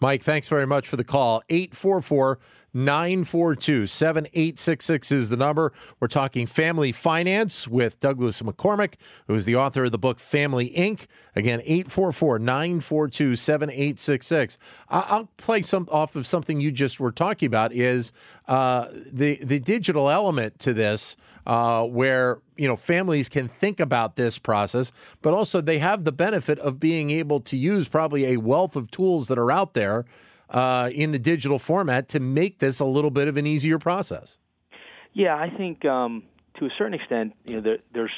Mike, 0.01 0.23
thanks 0.23 0.49
very 0.49 0.67
much 0.67 0.89
for 0.89 0.97
the 0.97 1.05
call. 1.05 1.43
844 1.49 2.39
942 2.77 3.87
7866 3.87 5.13
is 5.13 5.29
the 5.29 5.37
number. 5.37 5.73
We're 6.01 6.09
talking 6.09 6.47
family 6.47 6.91
finance 6.91 7.69
with 7.69 8.01
Douglas 8.01 8.43
McCormick, 8.43 8.95
who 9.29 9.35
is 9.37 9.45
the 9.45 9.55
author 9.55 9.85
of 9.85 9.93
the 9.93 9.99
book 9.99 10.19
Family 10.19 10.71
Inc. 10.71 11.07
Again, 11.37 11.61
844 11.61 12.41
942 12.41 13.37
7866. 13.37 14.59
I'll 14.89 15.31
play 15.37 15.63
some 15.63 15.89
off 15.91 16.17
of 16.17 16.27
something 16.27 16.61
you 16.61 16.73
just 16.73 16.99
were 16.99 17.13
talking 17.13 17.47
about 17.47 17.73
is 17.73 18.11
uh, 18.49 18.89
the, 19.13 19.39
the 19.45 19.61
digital 19.61 20.11
element 20.11 20.59
to 20.59 20.75
this 20.75 21.17
uh, 21.47 21.85
where 21.85 22.41
you 22.57 22.67
know 22.69 22.77
families 22.77 23.29
can 23.29 23.49
think 23.49 23.81
about 23.81 24.17
this 24.17 24.39
process, 24.39 24.93
but 25.23 25.35
also 25.35 25.61
they 25.61 25.79
have 25.79 26.05
the 26.05 26.13
benefit 26.13 26.59
of 26.61 26.81
being 26.81 27.11
able 27.11 27.41
to 27.41 27.57
use 27.57 27.89
probably 27.89 28.27
a 28.27 28.37
wealth 28.37 28.77
of 28.77 28.91
tools 28.91 29.29
that 29.29 29.39
are 29.39 29.51
out 29.51 29.75
there 29.75 30.05
uh, 30.51 30.91
in 30.95 31.13
the 31.13 31.19
digital 31.19 31.59
format 31.59 32.09
to 32.09 32.21
make 32.21 32.59
this 32.59 32.81
a 32.81 32.85
little 32.85 33.11
bit 33.11 33.29
of 33.29 33.37
an 33.37 33.47
easier 33.47 33.79
process. 33.79 34.39
Yeah, 35.13 35.37
I 35.37 35.51
think 35.51 35.85
um, 35.85 36.25
to 36.59 36.67
a 36.67 36.71
certain 36.77 36.95
extent, 36.95 37.35
you 37.45 37.57
know, 37.57 37.61
there, 37.61 37.79
there's 37.93 38.13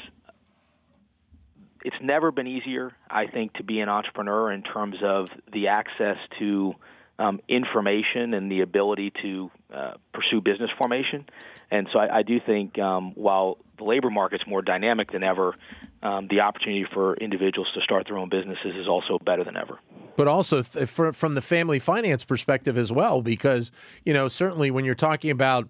it's 1.84 1.96
never 2.02 2.32
been 2.32 2.48
easier, 2.48 2.92
I 3.08 3.28
think, 3.28 3.52
to 3.54 3.62
be 3.62 3.78
an 3.78 3.88
entrepreneur 3.88 4.50
in 4.50 4.62
terms 4.62 4.96
of 5.04 5.28
the 5.52 5.68
access 5.68 6.16
to 6.40 6.74
um, 7.18 7.40
information 7.48 8.34
and 8.34 8.50
the 8.50 8.62
ability 8.62 9.12
to 9.22 9.50
uh, 9.72 9.92
pursue 10.12 10.40
business 10.40 10.70
formation. 10.76 11.26
And 11.70 11.88
so 11.92 11.98
I, 11.98 12.18
I 12.18 12.22
do 12.22 12.38
think 12.44 12.78
um, 12.78 13.12
while 13.14 13.58
the 13.78 13.84
labor 13.84 14.10
market's 14.10 14.44
more 14.46 14.62
dynamic 14.62 15.12
than 15.12 15.22
ever, 15.22 15.54
um, 16.02 16.28
the 16.28 16.40
opportunity 16.40 16.86
for 16.92 17.14
individuals 17.16 17.68
to 17.74 17.80
start 17.80 18.06
their 18.06 18.18
own 18.18 18.28
businesses 18.28 18.74
is 18.76 18.88
also 18.88 19.18
better 19.18 19.44
than 19.44 19.56
ever. 19.56 19.78
But 20.16 20.28
also 20.28 20.62
th- 20.62 20.88
for, 20.88 21.12
from 21.12 21.34
the 21.34 21.42
family 21.42 21.78
finance 21.78 22.24
perspective 22.24 22.78
as 22.78 22.92
well, 22.92 23.22
because 23.22 23.70
you 24.04 24.12
know 24.12 24.28
certainly 24.28 24.70
when 24.70 24.84
you're 24.84 24.94
talking 24.94 25.30
about 25.30 25.68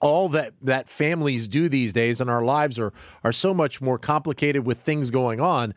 all 0.00 0.28
that 0.28 0.52
that 0.62 0.88
families 0.88 1.48
do 1.48 1.68
these 1.68 1.92
days 1.92 2.20
and 2.20 2.30
our 2.30 2.44
lives 2.44 2.78
are 2.78 2.92
are 3.24 3.32
so 3.32 3.52
much 3.52 3.80
more 3.80 3.98
complicated 3.98 4.64
with 4.64 4.78
things 4.78 5.10
going 5.10 5.40
on 5.40 5.74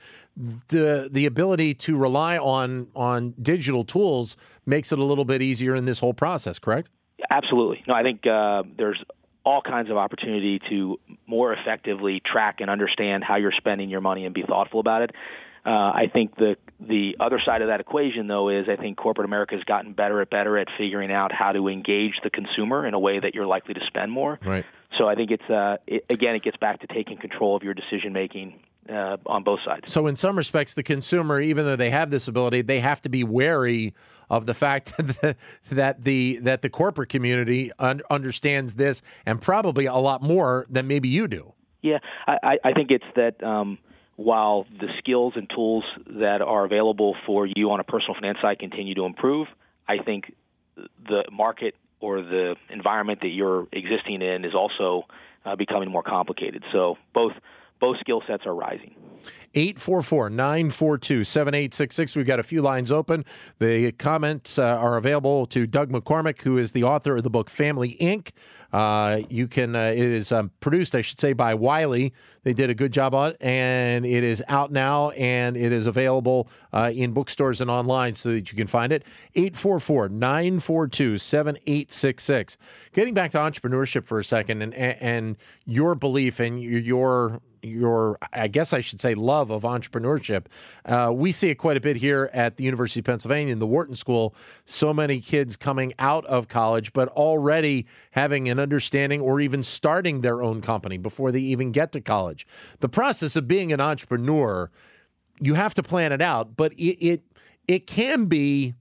the 0.67 1.09
the 1.11 1.25
ability 1.25 1.73
to 1.73 1.97
rely 1.97 2.37
on 2.37 2.87
on 2.95 3.33
digital 3.41 3.83
tools 3.83 4.37
makes 4.65 4.91
it 4.91 4.99
a 4.99 5.03
little 5.03 5.25
bit 5.25 5.41
easier 5.41 5.75
in 5.75 5.85
this 5.85 5.99
whole 5.99 6.13
process 6.13 6.59
correct 6.59 6.89
absolutely 7.31 7.83
no 7.87 7.95
i 7.95 8.03
think 8.03 8.27
uh, 8.27 8.61
there's 8.77 9.03
all 9.43 9.61
kinds 9.61 9.89
of 9.89 9.97
opportunity 9.97 10.59
to 10.69 10.99
more 11.25 11.53
effectively 11.53 12.21
track 12.23 12.57
and 12.59 12.69
understand 12.69 13.23
how 13.23 13.37
you're 13.37 13.53
spending 13.57 13.89
your 13.89 14.01
money 14.01 14.25
and 14.25 14.33
be 14.33 14.43
thoughtful 14.43 14.79
about 14.79 15.01
it. 15.01 15.11
Uh, 15.63 15.69
I 15.69 16.09
think 16.11 16.35
the 16.35 16.55
the 16.79 17.17
other 17.19 17.39
side 17.45 17.61
of 17.61 17.67
that 17.67 17.79
equation, 17.79 18.27
though, 18.27 18.49
is 18.49 18.67
I 18.67 18.75
think 18.75 18.97
corporate 18.97 19.25
America 19.25 19.53
has 19.55 19.63
gotten 19.63 19.93
better 19.93 20.19
at 20.21 20.31
better 20.31 20.57
at 20.57 20.67
figuring 20.75 21.11
out 21.11 21.31
how 21.31 21.51
to 21.51 21.67
engage 21.67 22.15
the 22.23 22.31
consumer 22.31 22.87
in 22.87 22.95
a 22.95 22.99
way 22.99 23.19
that 23.19 23.35
you're 23.35 23.45
likely 23.45 23.75
to 23.75 23.81
spend 23.85 24.11
more. 24.11 24.39
Right. 24.43 24.65
So 24.97 25.07
I 25.07 25.13
think 25.13 25.29
it's 25.29 25.49
uh, 25.49 25.77
it, 25.85 26.05
again, 26.09 26.33
it 26.33 26.43
gets 26.43 26.57
back 26.57 26.81
to 26.81 26.87
taking 26.87 27.17
control 27.17 27.55
of 27.55 27.61
your 27.61 27.75
decision 27.75 28.11
making 28.11 28.59
uh, 28.89 29.17
on 29.25 29.43
both 29.43 29.59
sides. 29.63 29.91
So, 29.91 30.07
in 30.07 30.15
some 30.15 30.35
respects, 30.35 30.73
the 30.73 30.83
consumer, 30.83 31.39
even 31.39 31.65
though 31.65 31.75
they 31.75 31.91
have 31.91 32.09
this 32.09 32.27
ability, 32.27 32.61
they 32.61 32.79
have 32.79 33.01
to 33.01 33.09
be 33.09 33.23
wary 33.23 33.93
of 34.31 34.45
the 34.45 34.53
fact 34.53 34.93
that 35.69 36.03
the, 36.03 36.39
that 36.41 36.61
the 36.61 36.69
corporate 36.69 37.09
community 37.09 37.69
un- 37.77 38.01
understands 38.09 38.75
this 38.75 39.01
and 39.25 39.41
probably 39.41 39.85
a 39.85 39.95
lot 39.95 40.23
more 40.23 40.65
than 40.69 40.87
maybe 40.87 41.09
you 41.09 41.27
do. 41.27 41.53
Yeah, 41.81 41.99
I, 42.27 42.57
I 42.63 42.73
think 42.73 42.91
it's 42.91 43.05
that 43.15 43.43
um, 43.43 43.77
while 44.15 44.65
the 44.79 44.87
skills 44.99 45.33
and 45.35 45.49
tools 45.49 45.83
that 46.07 46.41
are 46.41 46.63
available 46.63 47.15
for 47.25 47.45
you 47.45 47.71
on 47.71 47.79
a 47.79 47.83
personal 47.83 48.13
finance 48.13 48.37
side 48.41 48.59
continue 48.59 48.95
to 48.95 49.05
improve, 49.05 49.47
I 49.87 49.97
think 49.97 50.33
the 50.75 51.25
market 51.31 51.75
or 51.99 52.21
the 52.21 52.55
environment 52.69 53.19
that 53.21 53.29
you're 53.29 53.67
existing 53.73 54.21
in 54.21 54.45
is 54.45 54.55
also 54.55 55.07
uh, 55.43 55.55
becoming 55.55 55.91
more 55.91 56.03
complicated. 56.03 56.63
So 56.71 56.97
both 57.13 57.33
both 57.79 57.97
skill 57.99 58.21
sets 58.27 58.45
are 58.45 58.53
rising. 58.53 58.95
844 59.53 60.29
942 60.29 61.23
7866. 61.23 62.15
We've 62.15 62.25
got 62.25 62.39
a 62.39 62.43
few 62.43 62.61
lines 62.61 62.91
open. 62.91 63.25
The 63.59 63.91
comments 63.93 64.57
uh, 64.57 64.77
are 64.77 64.97
available 64.97 65.45
to 65.47 65.67
Doug 65.67 65.91
McCormick, 65.91 66.41
who 66.41 66.57
is 66.57 66.71
the 66.71 66.83
author 66.83 67.17
of 67.17 67.23
the 67.23 67.29
book 67.29 67.49
Family 67.49 67.97
Inc. 67.99 68.29
Uh, 68.71 69.21
you 69.29 69.47
can, 69.47 69.75
uh, 69.75 69.79
it 69.79 69.99
is 69.99 70.31
um, 70.31 70.51
produced, 70.61 70.95
I 70.95 71.01
should 71.01 71.19
say, 71.19 71.33
by 71.33 71.53
Wiley. 71.53 72.13
They 72.43 72.53
did 72.53 72.69
a 72.69 72.73
good 72.73 72.93
job 72.93 73.13
on 73.13 73.31
it, 73.31 73.37
and 73.41 74.05
it 74.05 74.23
is 74.23 74.41
out 74.47 74.71
now, 74.71 75.09
and 75.11 75.57
it 75.57 75.73
is 75.73 75.87
available 75.87 76.47
uh, 76.71 76.91
in 76.93 77.11
bookstores 77.11 77.59
and 77.59 77.69
online 77.69 78.13
so 78.15 78.29
that 78.29 78.51
you 78.51 78.57
can 78.57 78.67
find 78.67 78.93
it. 78.93 79.03
844 79.35 80.09
942 80.09 81.17
7866. 81.17 82.57
Getting 82.93 83.13
back 83.13 83.31
to 83.31 83.37
entrepreneurship 83.37 84.05
for 84.05 84.19
a 84.19 84.23
second 84.23 84.61
and, 84.61 84.73
and 84.73 85.37
your 85.65 85.93
belief 85.93 86.39
and 86.39 86.63
your 86.63 87.41
your, 87.63 88.17
I 88.33 88.47
guess 88.47 88.73
I 88.73 88.79
should 88.79 88.99
say, 88.99 89.13
love 89.13 89.40
of 89.49 89.63
entrepreneurship. 89.63 90.45
Uh, 90.85 91.11
we 91.13 91.31
see 91.31 91.49
it 91.49 91.55
quite 91.55 91.77
a 91.77 91.81
bit 91.81 91.97
here 91.97 92.29
at 92.33 92.57
the 92.57 92.63
University 92.63 92.99
of 92.99 93.05
Pennsylvania 93.05 93.53
in 93.53 93.59
the 93.59 93.67
Wharton 93.67 93.95
School. 93.95 94.35
So 94.65 94.93
many 94.93 95.19
kids 95.19 95.55
coming 95.55 95.93
out 95.99 96.25
of 96.25 96.47
college, 96.47 96.93
but 96.93 97.07
already 97.09 97.87
having 98.11 98.49
an 98.49 98.59
understanding 98.59 99.21
or 99.21 99.39
even 99.39 99.63
starting 99.63 100.21
their 100.21 100.43
own 100.43 100.61
company 100.61 100.97
before 100.97 101.31
they 101.31 101.39
even 101.39 101.71
get 101.71 101.91
to 101.93 102.01
college. 102.01 102.45
The 102.79 102.89
process 102.89 103.35
of 103.35 103.47
being 103.47 103.71
an 103.73 103.81
entrepreneur, 103.81 104.69
you 105.39 105.55
have 105.55 105.73
to 105.75 105.83
plan 105.83 106.11
it 106.11 106.21
out, 106.21 106.55
but 106.55 106.73
it, 106.73 106.97
it, 107.05 107.23
it 107.67 107.87
can 107.87 108.25
be 108.25 108.75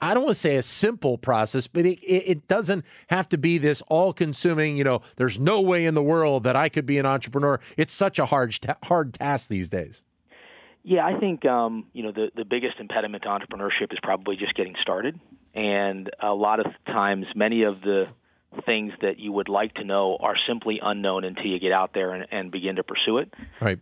I 0.00 0.14
don't 0.14 0.24
want 0.24 0.34
to 0.34 0.40
say 0.40 0.56
a 0.56 0.62
simple 0.62 1.18
process, 1.18 1.66
but 1.66 1.86
it, 1.86 1.98
it 2.00 2.48
doesn't 2.48 2.84
have 3.08 3.28
to 3.30 3.38
be 3.38 3.58
this 3.58 3.82
all 3.88 4.12
consuming, 4.12 4.76
you 4.76 4.84
know, 4.84 5.02
there's 5.16 5.38
no 5.38 5.60
way 5.60 5.86
in 5.86 5.94
the 5.94 6.02
world 6.02 6.44
that 6.44 6.56
I 6.56 6.68
could 6.68 6.86
be 6.86 6.98
an 6.98 7.06
entrepreneur. 7.06 7.60
It's 7.76 7.92
such 7.92 8.18
a 8.18 8.26
hard, 8.26 8.56
hard 8.84 9.14
task 9.14 9.48
these 9.48 9.68
days. 9.68 10.04
Yeah, 10.84 11.06
I 11.06 11.18
think, 11.18 11.44
um, 11.44 11.86
you 11.92 12.02
know, 12.02 12.12
the, 12.12 12.30
the 12.34 12.44
biggest 12.44 12.80
impediment 12.80 13.22
to 13.22 13.28
entrepreneurship 13.28 13.92
is 13.92 13.98
probably 14.02 14.36
just 14.36 14.54
getting 14.54 14.74
started. 14.82 15.20
And 15.54 16.10
a 16.20 16.34
lot 16.34 16.58
of 16.58 16.66
times, 16.86 17.26
many 17.34 17.62
of 17.62 17.82
the 17.82 18.08
things 18.66 18.92
that 19.00 19.18
you 19.18 19.32
would 19.32 19.48
like 19.48 19.74
to 19.74 19.84
know 19.84 20.16
are 20.20 20.36
simply 20.48 20.80
unknown 20.82 21.24
until 21.24 21.46
you 21.46 21.58
get 21.58 21.72
out 21.72 21.94
there 21.94 22.12
and, 22.12 22.26
and 22.30 22.50
begin 22.50 22.76
to 22.76 22.82
pursue 22.82 23.18
it. 23.18 23.32
Right. 23.60 23.78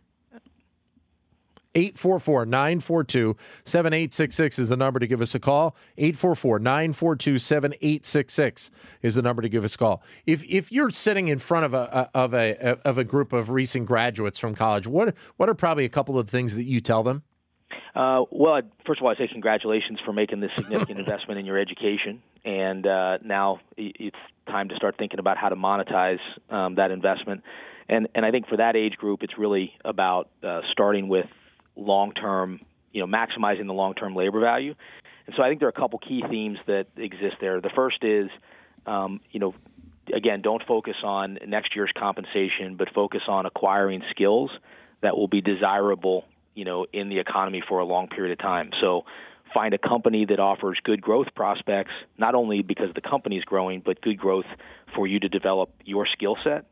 844 1.74 2.46
942 2.46 3.36
7866 3.64 4.58
is 4.58 4.68
the 4.68 4.76
number 4.76 4.98
to 4.98 5.06
give 5.06 5.20
us 5.20 5.34
a 5.34 5.40
call. 5.40 5.76
844 5.98 6.58
942 6.58 7.38
7866 7.38 8.70
is 9.02 9.14
the 9.14 9.22
number 9.22 9.42
to 9.42 9.48
give 9.48 9.64
us 9.64 9.74
a 9.74 9.78
call. 9.78 10.02
If 10.26 10.44
if 10.44 10.72
you're 10.72 10.90
sitting 10.90 11.28
in 11.28 11.38
front 11.38 11.66
of 11.66 11.74
a 11.74 12.10
of 12.14 12.34
a 12.34 12.78
of 12.84 12.98
a 12.98 13.04
group 13.04 13.32
of 13.32 13.50
recent 13.50 13.86
graduates 13.86 14.38
from 14.38 14.54
college, 14.54 14.86
what 14.86 15.14
what 15.36 15.48
are 15.48 15.54
probably 15.54 15.84
a 15.84 15.90
couple 15.90 16.18
of 16.18 16.28
things 16.28 16.56
that 16.56 16.64
you 16.64 16.80
tell 16.80 17.02
them? 17.02 17.22
Uh, 17.94 18.22
well, 18.30 18.60
first 18.86 19.00
of 19.00 19.04
all, 19.04 19.10
I 19.10 19.16
say 19.16 19.28
congratulations 19.28 19.98
for 20.04 20.12
making 20.12 20.40
this 20.40 20.50
significant 20.56 20.98
investment 21.00 21.40
in 21.40 21.46
your 21.46 21.58
education, 21.58 22.22
and 22.44 22.86
uh, 22.86 23.18
now 23.22 23.60
it's 23.76 24.16
time 24.46 24.68
to 24.68 24.76
start 24.76 24.96
thinking 24.98 25.18
about 25.18 25.36
how 25.36 25.48
to 25.48 25.56
monetize 25.56 26.20
um, 26.50 26.76
that 26.76 26.90
investment. 26.90 27.42
And 27.88 28.08
and 28.14 28.24
I 28.24 28.30
think 28.30 28.46
for 28.48 28.56
that 28.56 28.76
age 28.76 28.94
group, 28.94 29.22
it's 29.22 29.36
really 29.36 29.72
about 29.84 30.30
uh, 30.42 30.60
starting 30.70 31.08
with 31.08 31.26
long 31.80 32.12
term, 32.12 32.60
you 32.92 33.04
know, 33.04 33.06
maximizing 33.06 33.66
the 33.66 33.72
long 33.72 33.94
term 33.94 34.14
labor 34.14 34.40
value. 34.40 34.74
And 35.26 35.34
so 35.36 35.42
I 35.42 35.48
think 35.48 35.60
there 35.60 35.68
are 35.68 35.70
a 35.76 35.80
couple 35.80 35.98
key 35.98 36.22
themes 36.28 36.58
that 36.66 36.86
exist 36.96 37.36
there. 37.40 37.60
The 37.60 37.70
first 37.74 38.02
is, 38.02 38.28
um, 38.86 39.20
you 39.30 39.40
know, 39.40 39.54
again, 40.12 40.42
don't 40.42 40.62
focus 40.66 40.96
on 41.04 41.38
next 41.46 41.76
year's 41.76 41.92
compensation, 41.96 42.76
but 42.76 42.88
focus 42.94 43.22
on 43.28 43.46
acquiring 43.46 44.02
skills 44.10 44.50
that 45.02 45.16
will 45.16 45.28
be 45.28 45.40
desirable, 45.40 46.24
you 46.54 46.64
know, 46.64 46.86
in 46.92 47.08
the 47.08 47.18
economy 47.18 47.62
for 47.66 47.78
a 47.78 47.84
long 47.84 48.08
period 48.08 48.32
of 48.32 48.38
time. 48.38 48.70
So 48.80 49.04
find 49.54 49.74
a 49.74 49.78
company 49.78 50.26
that 50.26 50.40
offers 50.40 50.78
good 50.82 51.00
growth 51.00 51.28
prospects, 51.34 51.92
not 52.18 52.34
only 52.34 52.62
because 52.62 52.88
the 52.94 53.00
company 53.00 53.36
is 53.36 53.44
growing, 53.44 53.82
but 53.84 54.00
good 54.00 54.18
growth 54.18 54.46
for 54.94 55.06
you 55.06 55.20
to 55.20 55.28
develop 55.28 55.70
your 55.84 56.06
skill 56.06 56.36
set 56.42 56.66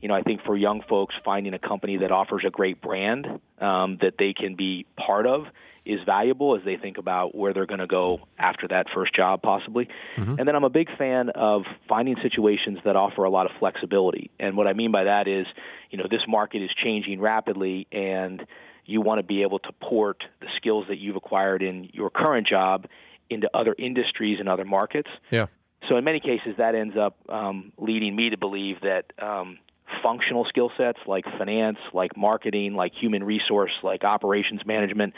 you 0.00 0.08
know, 0.08 0.14
I 0.14 0.22
think 0.22 0.42
for 0.44 0.56
young 0.56 0.82
folks, 0.88 1.14
finding 1.24 1.54
a 1.54 1.58
company 1.58 1.98
that 1.98 2.10
offers 2.10 2.44
a 2.46 2.50
great 2.50 2.80
brand 2.80 3.26
um, 3.60 3.98
that 4.00 4.14
they 4.18 4.32
can 4.32 4.54
be 4.54 4.86
part 4.96 5.26
of 5.26 5.44
is 5.84 6.00
valuable 6.04 6.56
as 6.56 6.64
they 6.64 6.76
think 6.76 6.98
about 6.98 7.34
where 7.34 7.52
they're 7.52 7.66
going 7.66 7.80
to 7.80 7.86
go 7.86 8.20
after 8.38 8.68
that 8.68 8.86
first 8.94 9.14
job, 9.14 9.42
possibly. 9.42 9.88
Mm-hmm. 10.16 10.36
And 10.38 10.46
then 10.46 10.54
I'm 10.54 10.64
a 10.64 10.70
big 10.70 10.88
fan 10.96 11.30
of 11.30 11.62
finding 11.88 12.16
situations 12.22 12.78
that 12.84 12.96
offer 12.96 13.24
a 13.24 13.30
lot 13.30 13.46
of 13.46 13.52
flexibility. 13.58 14.30
And 14.38 14.56
what 14.56 14.66
I 14.66 14.72
mean 14.72 14.92
by 14.92 15.04
that 15.04 15.26
is, 15.26 15.46
you 15.90 15.98
know, 15.98 16.04
this 16.10 16.20
market 16.28 16.62
is 16.62 16.70
changing 16.82 17.20
rapidly, 17.20 17.86
and 17.90 18.44
you 18.84 19.00
want 19.00 19.18
to 19.18 19.22
be 19.22 19.42
able 19.42 19.58
to 19.60 19.72
port 19.80 20.22
the 20.40 20.48
skills 20.56 20.86
that 20.88 20.98
you've 20.98 21.16
acquired 21.16 21.62
in 21.62 21.88
your 21.92 22.10
current 22.10 22.46
job 22.46 22.86
into 23.28 23.48
other 23.54 23.74
industries 23.78 24.38
and 24.38 24.48
other 24.48 24.64
markets. 24.64 25.08
Yeah. 25.30 25.46
So 25.88 25.96
in 25.96 26.04
many 26.04 26.20
cases, 26.20 26.56
that 26.58 26.74
ends 26.74 26.96
up 26.96 27.16
um, 27.28 27.72
leading 27.78 28.14
me 28.14 28.30
to 28.30 28.36
believe 28.36 28.80
that 28.82 29.12
um, 29.18 29.58
functional 30.02 30.44
skill 30.48 30.70
sets 30.76 30.98
like 31.06 31.24
finance, 31.38 31.78
like 31.92 32.16
marketing, 32.16 32.74
like 32.74 32.92
human 33.00 33.24
resource, 33.24 33.72
like 33.82 34.04
operations 34.04 34.62
management, 34.66 35.14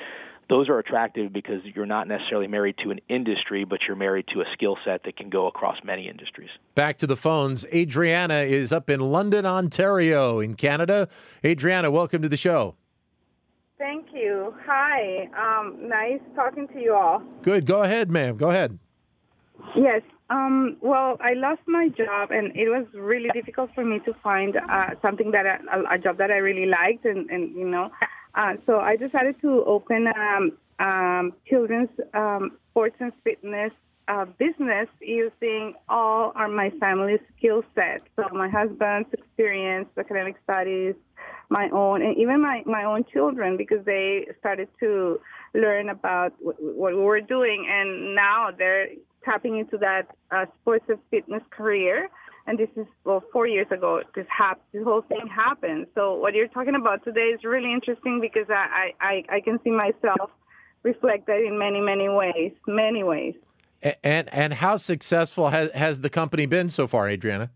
those 0.48 0.68
are 0.68 0.78
attractive 0.78 1.32
because 1.32 1.62
you're 1.64 1.86
not 1.86 2.08
necessarily 2.08 2.46
married 2.46 2.76
to 2.84 2.90
an 2.90 3.00
industry, 3.08 3.64
but 3.64 3.80
you're 3.86 3.96
married 3.96 4.26
to 4.34 4.40
a 4.40 4.44
skill 4.52 4.76
set 4.84 5.02
that 5.04 5.16
can 5.16 5.30
go 5.30 5.46
across 5.46 5.76
many 5.84 6.08
industries. 6.08 6.50
Back 6.74 6.98
to 6.98 7.06
the 7.06 7.16
phones. 7.16 7.64
Adriana 7.72 8.40
is 8.40 8.72
up 8.72 8.90
in 8.90 9.00
London, 9.00 9.46
Ontario, 9.46 10.40
in 10.40 10.54
Canada. 10.54 11.08
Adriana, 11.44 11.90
welcome 11.90 12.20
to 12.22 12.28
the 12.28 12.36
show. 12.36 12.74
Thank 13.78 14.08
you. 14.12 14.54
Hi. 14.66 15.28
Um, 15.36 15.88
nice 15.88 16.20
talking 16.36 16.68
to 16.68 16.78
you 16.78 16.94
all. 16.94 17.22
Good. 17.42 17.66
Go 17.66 17.82
ahead, 17.82 18.10
ma'am. 18.10 18.36
Go 18.36 18.50
ahead. 18.50 18.78
Yes. 19.74 20.02
Um, 20.32 20.78
well, 20.80 21.18
I 21.20 21.34
lost 21.34 21.60
my 21.66 21.88
job, 21.88 22.30
and 22.30 22.56
it 22.56 22.68
was 22.70 22.86
really 22.94 23.28
difficult 23.34 23.70
for 23.74 23.84
me 23.84 23.98
to 24.06 24.14
find 24.22 24.56
uh, 24.56 24.90
something 25.02 25.30
that 25.32 25.44
I, 25.46 25.94
a, 25.94 25.98
job 25.98 26.16
that 26.18 26.30
I 26.30 26.38
really 26.38 26.64
liked, 26.64 27.04
and, 27.04 27.28
and 27.28 27.54
you 27.54 27.68
know, 27.68 27.90
uh, 28.34 28.54
so 28.64 28.78
I 28.78 28.96
decided 28.96 29.38
to 29.42 29.62
open 29.66 30.06
um, 30.06 30.52
um, 30.78 31.32
children's 31.46 31.90
um, 32.14 32.52
sports 32.70 32.96
and 33.00 33.12
fitness 33.24 33.72
uh, 34.08 34.24
business 34.38 34.88
using 35.00 35.74
all 35.88 36.32
our, 36.34 36.48
my 36.48 36.70
family's 36.80 37.20
skill 37.36 37.62
set. 37.74 38.00
So 38.16 38.24
my 38.32 38.48
husband's 38.48 39.12
experience, 39.12 39.88
academic 39.98 40.36
studies, 40.44 40.94
my 41.50 41.68
own, 41.70 42.00
and 42.00 42.16
even 42.16 42.40
my 42.40 42.62
my 42.64 42.84
own 42.84 43.04
children, 43.12 43.58
because 43.58 43.84
they 43.84 44.26
started 44.40 44.68
to 44.80 45.20
learn 45.54 45.90
about 45.90 46.32
what, 46.40 46.56
what 46.58 46.94
we 46.94 47.00
were 47.00 47.20
doing, 47.20 47.66
and 47.68 48.14
now 48.14 48.48
they're 48.56 48.88
tapping 49.24 49.58
into 49.58 49.78
that 49.78 50.08
uh, 50.30 50.46
sports 50.60 50.84
and 50.88 50.98
fitness 51.10 51.42
career. 51.50 52.08
And 52.46 52.58
this 52.58 52.68
is 52.76 52.86
well, 53.04 53.22
four 53.32 53.46
years 53.46 53.68
ago. 53.70 54.02
This 54.16 54.26
hap- 54.28 54.60
this 54.72 54.82
whole 54.82 55.02
thing 55.02 55.28
happened. 55.28 55.86
So 55.94 56.14
what 56.14 56.34
you're 56.34 56.48
talking 56.48 56.74
about 56.74 57.04
today 57.04 57.30
is 57.34 57.44
really 57.44 57.72
interesting 57.72 58.20
because 58.20 58.46
I 58.50 58.92
I, 59.00 59.24
I 59.28 59.40
can 59.40 59.60
see 59.62 59.70
myself 59.70 60.30
reflect 60.82 61.26
that 61.28 61.38
in 61.38 61.58
many 61.58 61.80
many 61.80 62.08
ways, 62.08 62.52
many 62.66 63.04
ways. 63.04 63.34
And 64.02 64.28
and 64.32 64.54
how 64.54 64.76
successful 64.76 65.50
has 65.50 65.70
has 65.72 66.00
the 66.00 66.10
company 66.10 66.46
been 66.46 66.68
so 66.68 66.86
far, 66.88 67.08
Adriana? 67.08 67.50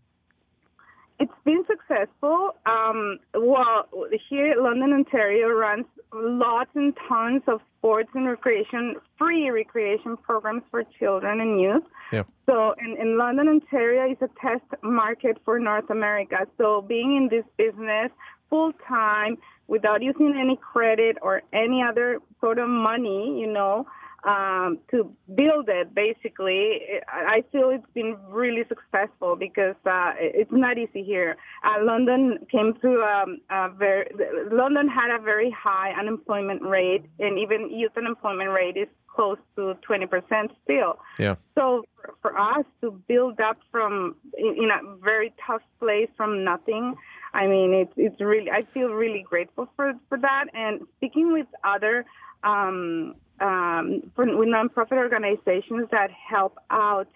It's 1.19 1.31
been 1.45 1.65
successful. 1.65 2.55
Um, 2.65 3.19
well, 3.33 3.87
here 4.29 4.55
London, 4.61 4.93
Ontario 4.93 5.49
runs 5.49 5.85
lots 6.13 6.69
and 6.75 6.93
tons 7.07 7.41
of 7.47 7.59
sports 7.77 8.09
and 8.13 8.27
recreation, 8.27 8.95
free 9.17 9.49
recreation 9.49 10.17
programs 10.17 10.63
for 10.71 10.83
children 10.99 11.41
and 11.41 11.59
youth. 11.59 11.83
Yeah. 12.11 12.23
So 12.45 12.73
in, 12.79 12.97
in 12.99 13.17
London, 13.17 13.47
Ontario 13.47 14.11
is 14.11 14.17
a 14.21 14.29
test 14.41 14.65
market 14.83 15.37
for 15.43 15.59
North 15.59 15.89
America. 15.89 16.47
So 16.57 16.81
being 16.81 17.15
in 17.15 17.29
this 17.29 17.45
business 17.57 18.11
full 18.49 18.71
time 18.87 19.37
without 19.67 20.01
using 20.01 20.33
any 20.39 20.57
credit 20.57 21.17
or 21.21 21.41
any 21.53 21.83
other 21.83 22.19
sort 22.39 22.59
of 22.59 22.69
money, 22.69 23.37
you 23.39 23.51
know, 23.51 23.85
um, 24.23 24.79
to 24.91 25.13
build 25.35 25.69
it. 25.69 25.93
Basically, 25.93 26.81
I 27.07 27.43
feel 27.51 27.69
it's 27.69 27.85
been 27.93 28.17
really 28.29 28.63
successful 28.67 29.35
because 29.35 29.75
uh, 29.85 30.13
it's 30.17 30.51
not 30.51 30.77
easy 30.77 31.03
here. 31.03 31.37
Uh, 31.63 31.83
London 31.83 32.39
came 32.51 32.73
through 32.79 33.03
um, 33.03 33.39
a 33.49 33.69
very 33.69 34.09
London 34.51 34.87
had 34.87 35.15
a 35.15 35.21
very 35.21 35.51
high 35.51 35.91
unemployment 35.91 36.61
rate, 36.63 37.05
and 37.19 37.37
even 37.39 37.71
youth 37.71 37.91
unemployment 37.95 38.51
rate 38.51 38.77
is 38.77 38.87
close 39.17 39.39
to 39.55 39.75
20% 39.89 40.49
still. 40.63 40.99
Yeah. 41.17 41.35
So 41.55 41.83
for, 42.21 42.37
us 42.37 42.65
to 42.81 42.91
build 43.07 43.39
up 43.39 43.57
from 43.71 44.15
in, 44.37 44.63
in 44.63 44.69
a 44.69 44.95
very 45.03 45.33
tough 45.45 45.63
place 45.79 46.09
from 46.15 46.43
nothing. 46.43 46.95
I 47.33 47.47
mean, 47.47 47.73
it's 47.73 47.93
it's 47.97 48.21
really. 48.21 48.49
I 48.49 48.63
feel 48.73 48.89
really 48.89 49.21
grateful 49.21 49.67
for 49.75 49.93
for 50.07 50.17
that. 50.19 50.45
And 50.53 50.81
speaking 50.97 51.33
with 51.33 51.47
other 51.63 52.05
um, 52.43 53.15
um, 53.39 54.11
for, 54.15 54.25
with 54.37 54.49
nonprofit 54.49 54.97
organizations 54.97 55.87
that 55.91 56.09
help 56.11 56.57
out 56.69 57.07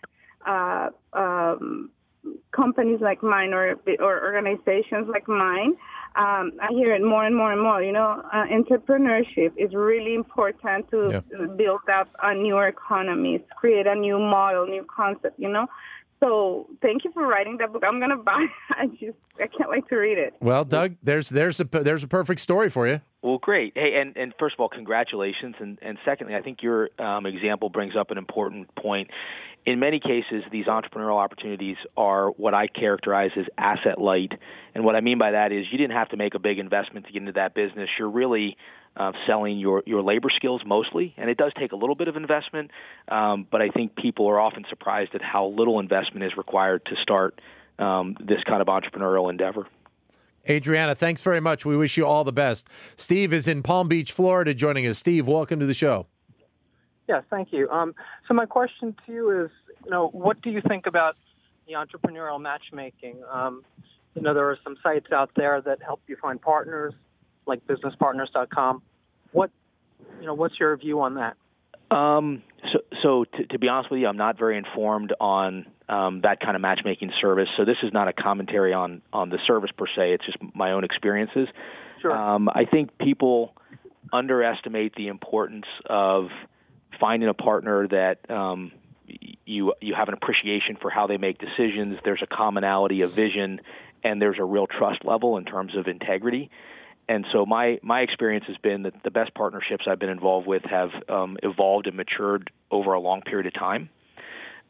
uh, 0.45 0.89
um, 1.13 1.89
companies 2.51 2.99
like 3.01 3.23
mine 3.23 3.53
or, 3.53 3.75
or 3.99 4.23
organizations 4.23 5.07
like 5.07 5.27
mine. 5.27 5.73
Um, 6.13 6.51
I 6.61 6.67
hear 6.71 6.93
it 6.93 7.01
more 7.01 7.25
and 7.25 7.35
more 7.35 7.53
and 7.53 7.61
more. 7.61 7.81
You 7.81 7.93
know, 7.93 8.21
uh, 8.33 8.45
entrepreneurship 8.47 9.53
is 9.55 9.73
really 9.73 10.13
important 10.13 10.89
to 10.91 11.23
yeah. 11.31 11.45
build 11.55 11.81
up 11.91 12.09
a 12.21 12.35
new 12.35 12.59
economy, 12.59 13.43
create 13.55 13.87
a 13.87 13.95
new 13.95 14.19
model, 14.19 14.67
new 14.67 14.85
concept. 14.93 15.39
You 15.39 15.49
know, 15.49 15.67
so 16.21 16.67
thank 16.81 17.03
you 17.03 17.11
for 17.11 17.27
writing 17.27 17.57
that 17.57 17.73
book. 17.73 17.83
I'm 17.85 17.99
gonna 17.99 18.17
buy. 18.17 18.45
I 18.69 18.87
just 18.87 19.17
I 19.39 19.47
can't 19.47 19.69
wait 19.69 19.87
to 19.89 19.95
read 19.95 20.17
it. 20.17 20.35
Well, 20.39 20.63
Doug, 20.63 20.95
there's 21.03 21.29
there's 21.29 21.59
a 21.59 21.65
there's 21.65 22.03
a 22.03 22.07
perfect 22.07 22.39
story 22.39 22.69
for 22.69 22.87
you. 22.87 23.01
Well, 23.23 23.37
great. 23.37 23.73
Hey, 23.75 23.99
and, 24.01 24.17
and 24.17 24.33
first 24.39 24.55
of 24.55 24.59
all, 24.61 24.69
congratulations. 24.69 25.55
And, 25.59 25.77
and 25.83 25.99
secondly, 26.03 26.33
I 26.33 26.41
think 26.41 26.63
your 26.63 26.89
um, 26.97 27.27
example 27.27 27.69
brings 27.69 27.95
up 27.95 28.09
an 28.09 28.17
important 28.17 28.73
point. 28.75 29.11
In 29.63 29.79
many 29.79 29.99
cases, 29.99 30.43
these 30.51 30.65
entrepreneurial 30.65 31.23
opportunities 31.23 31.77
are 31.95 32.29
what 32.31 32.55
I 32.55 32.65
characterize 32.65 33.29
as 33.37 33.45
asset 33.59 34.01
light. 34.01 34.31
And 34.73 34.83
what 34.83 34.95
I 34.95 35.01
mean 35.01 35.19
by 35.19 35.31
that 35.31 35.51
is 35.51 35.67
you 35.71 35.77
didn't 35.77 35.95
have 35.95 36.09
to 36.09 36.17
make 36.17 36.33
a 36.33 36.39
big 36.39 36.57
investment 36.57 37.05
to 37.05 37.11
get 37.11 37.19
into 37.19 37.33
that 37.33 37.53
business. 37.53 37.89
You're 37.99 38.09
really 38.09 38.57
uh, 38.97 39.11
selling 39.25 39.57
your, 39.57 39.83
your 39.85 40.01
labor 40.01 40.29
skills 40.35 40.61
mostly, 40.65 41.13
and 41.17 41.29
it 41.29 41.37
does 41.37 41.51
take 41.57 41.71
a 41.71 41.75
little 41.75 41.95
bit 41.95 42.07
of 42.07 42.15
investment. 42.15 42.71
Um, 43.07 43.47
but 43.49 43.61
I 43.61 43.69
think 43.69 43.95
people 43.95 44.27
are 44.27 44.39
often 44.39 44.65
surprised 44.69 45.15
at 45.15 45.21
how 45.21 45.47
little 45.47 45.79
investment 45.79 46.25
is 46.25 46.35
required 46.37 46.85
to 46.85 46.95
start 47.01 47.41
um, 47.79 48.17
this 48.19 48.43
kind 48.43 48.61
of 48.61 48.67
entrepreneurial 48.67 49.29
endeavor. 49.29 49.67
Adriana, 50.49 50.95
thanks 50.95 51.21
very 51.21 51.39
much. 51.39 51.65
We 51.65 51.77
wish 51.77 51.97
you 51.97 52.05
all 52.05 52.23
the 52.23 52.33
best. 52.33 52.67
Steve 52.95 53.31
is 53.31 53.47
in 53.47 53.61
Palm 53.61 53.87
Beach, 53.87 54.11
Florida, 54.11 54.53
joining 54.53 54.87
us. 54.87 54.97
Steve, 54.97 55.27
welcome 55.27 55.59
to 55.59 55.65
the 55.65 55.73
show. 55.73 56.07
Yes, 57.07 57.23
thank 57.29 57.51
you. 57.51 57.69
Um, 57.69 57.93
so 58.27 58.33
my 58.33 58.45
question 58.45 58.95
to 59.05 59.11
you 59.11 59.43
is, 59.45 59.51
you 59.83 59.91
know, 59.91 60.07
what 60.07 60.41
do 60.41 60.49
you 60.49 60.61
think 60.67 60.87
about 60.87 61.15
the 61.67 61.73
entrepreneurial 61.73 62.41
matchmaking? 62.41 63.17
Um, 63.31 63.63
you 64.15 64.21
know, 64.21 64.33
there 64.33 64.49
are 64.49 64.57
some 64.63 64.77
sites 64.81 65.11
out 65.11 65.31
there 65.35 65.61
that 65.61 65.81
help 65.81 66.01
you 66.07 66.15
find 66.15 66.41
partners, 66.41 66.93
like 67.51 67.67
BusinessPartners.com. 67.67 68.81
What, 69.31 69.51
you 70.19 70.25
know, 70.25 70.33
what's 70.33 70.59
your 70.59 70.75
view 70.77 71.01
on 71.01 71.15
that? 71.15 71.35
Um, 71.95 72.43
so, 72.71 72.79
so 73.03 73.25
to, 73.25 73.45
to, 73.47 73.59
be 73.59 73.67
honest 73.67 73.91
with 73.91 73.99
you, 73.99 74.07
I'm 74.07 74.17
not 74.17 74.39
very 74.39 74.57
informed 74.57 75.13
on 75.19 75.65
um, 75.89 76.21
that 76.21 76.39
kind 76.39 76.55
of 76.55 76.61
matchmaking 76.61 77.11
service. 77.19 77.49
So 77.57 77.65
this 77.65 77.77
is 77.83 77.91
not 77.91 78.07
a 78.07 78.13
commentary 78.13 78.73
on 78.73 79.01
on 79.11 79.29
the 79.29 79.39
service 79.45 79.71
per 79.77 79.87
se. 79.87 80.13
It's 80.13 80.25
just 80.25 80.37
my 80.55 80.71
own 80.71 80.85
experiences. 80.85 81.49
Sure. 82.01 82.15
Um, 82.15 82.49
I 82.49 82.65
think 82.65 82.97
people 82.97 83.53
underestimate 84.13 84.95
the 84.95 85.07
importance 85.07 85.65
of 85.85 86.29
finding 86.99 87.27
a 87.27 87.33
partner 87.33 87.87
that 87.89 88.29
um, 88.29 88.71
you 89.45 89.73
you 89.81 89.93
have 89.93 90.07
an 90.07 90.13
appreciation 90.13 90.77
for 90.81 90.89
how 90.89 91.07
they 91.07 91.17
make 91.17 91.39
decisions. 91.39 91.99
There's 92.05 92.21
a 92.23 92.27
commonality 92.27 93.01
of 93.01 93.11
vision, 93.11 93.59
and 94.03 94.21
there's 94.21 94.39
a 94.39 94.45
real 94.45 94.67
trust 94.67 95.03
level 95.03 95.37
in 95.37 95.43
terms 95.43 95.75
of 95.75 95.87
integrity. 95.87 96.49
And 97.11 97.25
so 97.33 97.45
my 97.45 97.77
my 97.83 97.99
experience 97.99 98.45
has 98.47 98.55
been 98.63 98.83
that 98.83 98.93
the 99.03 99.11
best 99.11 99.33
partnerships 99.33 99.83
I've 99.85 99.99
been 99.99 100.09
involved 100.09 100.47
with 100.47 100.63
have 100.63 100.91
um, 101.09 101.37
evolved 101.43 101.87
and 101.87 101.97
matured 101.97 102.51
over 102.71 102.93
a 102.93 103.01
long 103.01 103.21
period 103.21 103.47
of 103.47 103.53
time. 103.53 103.89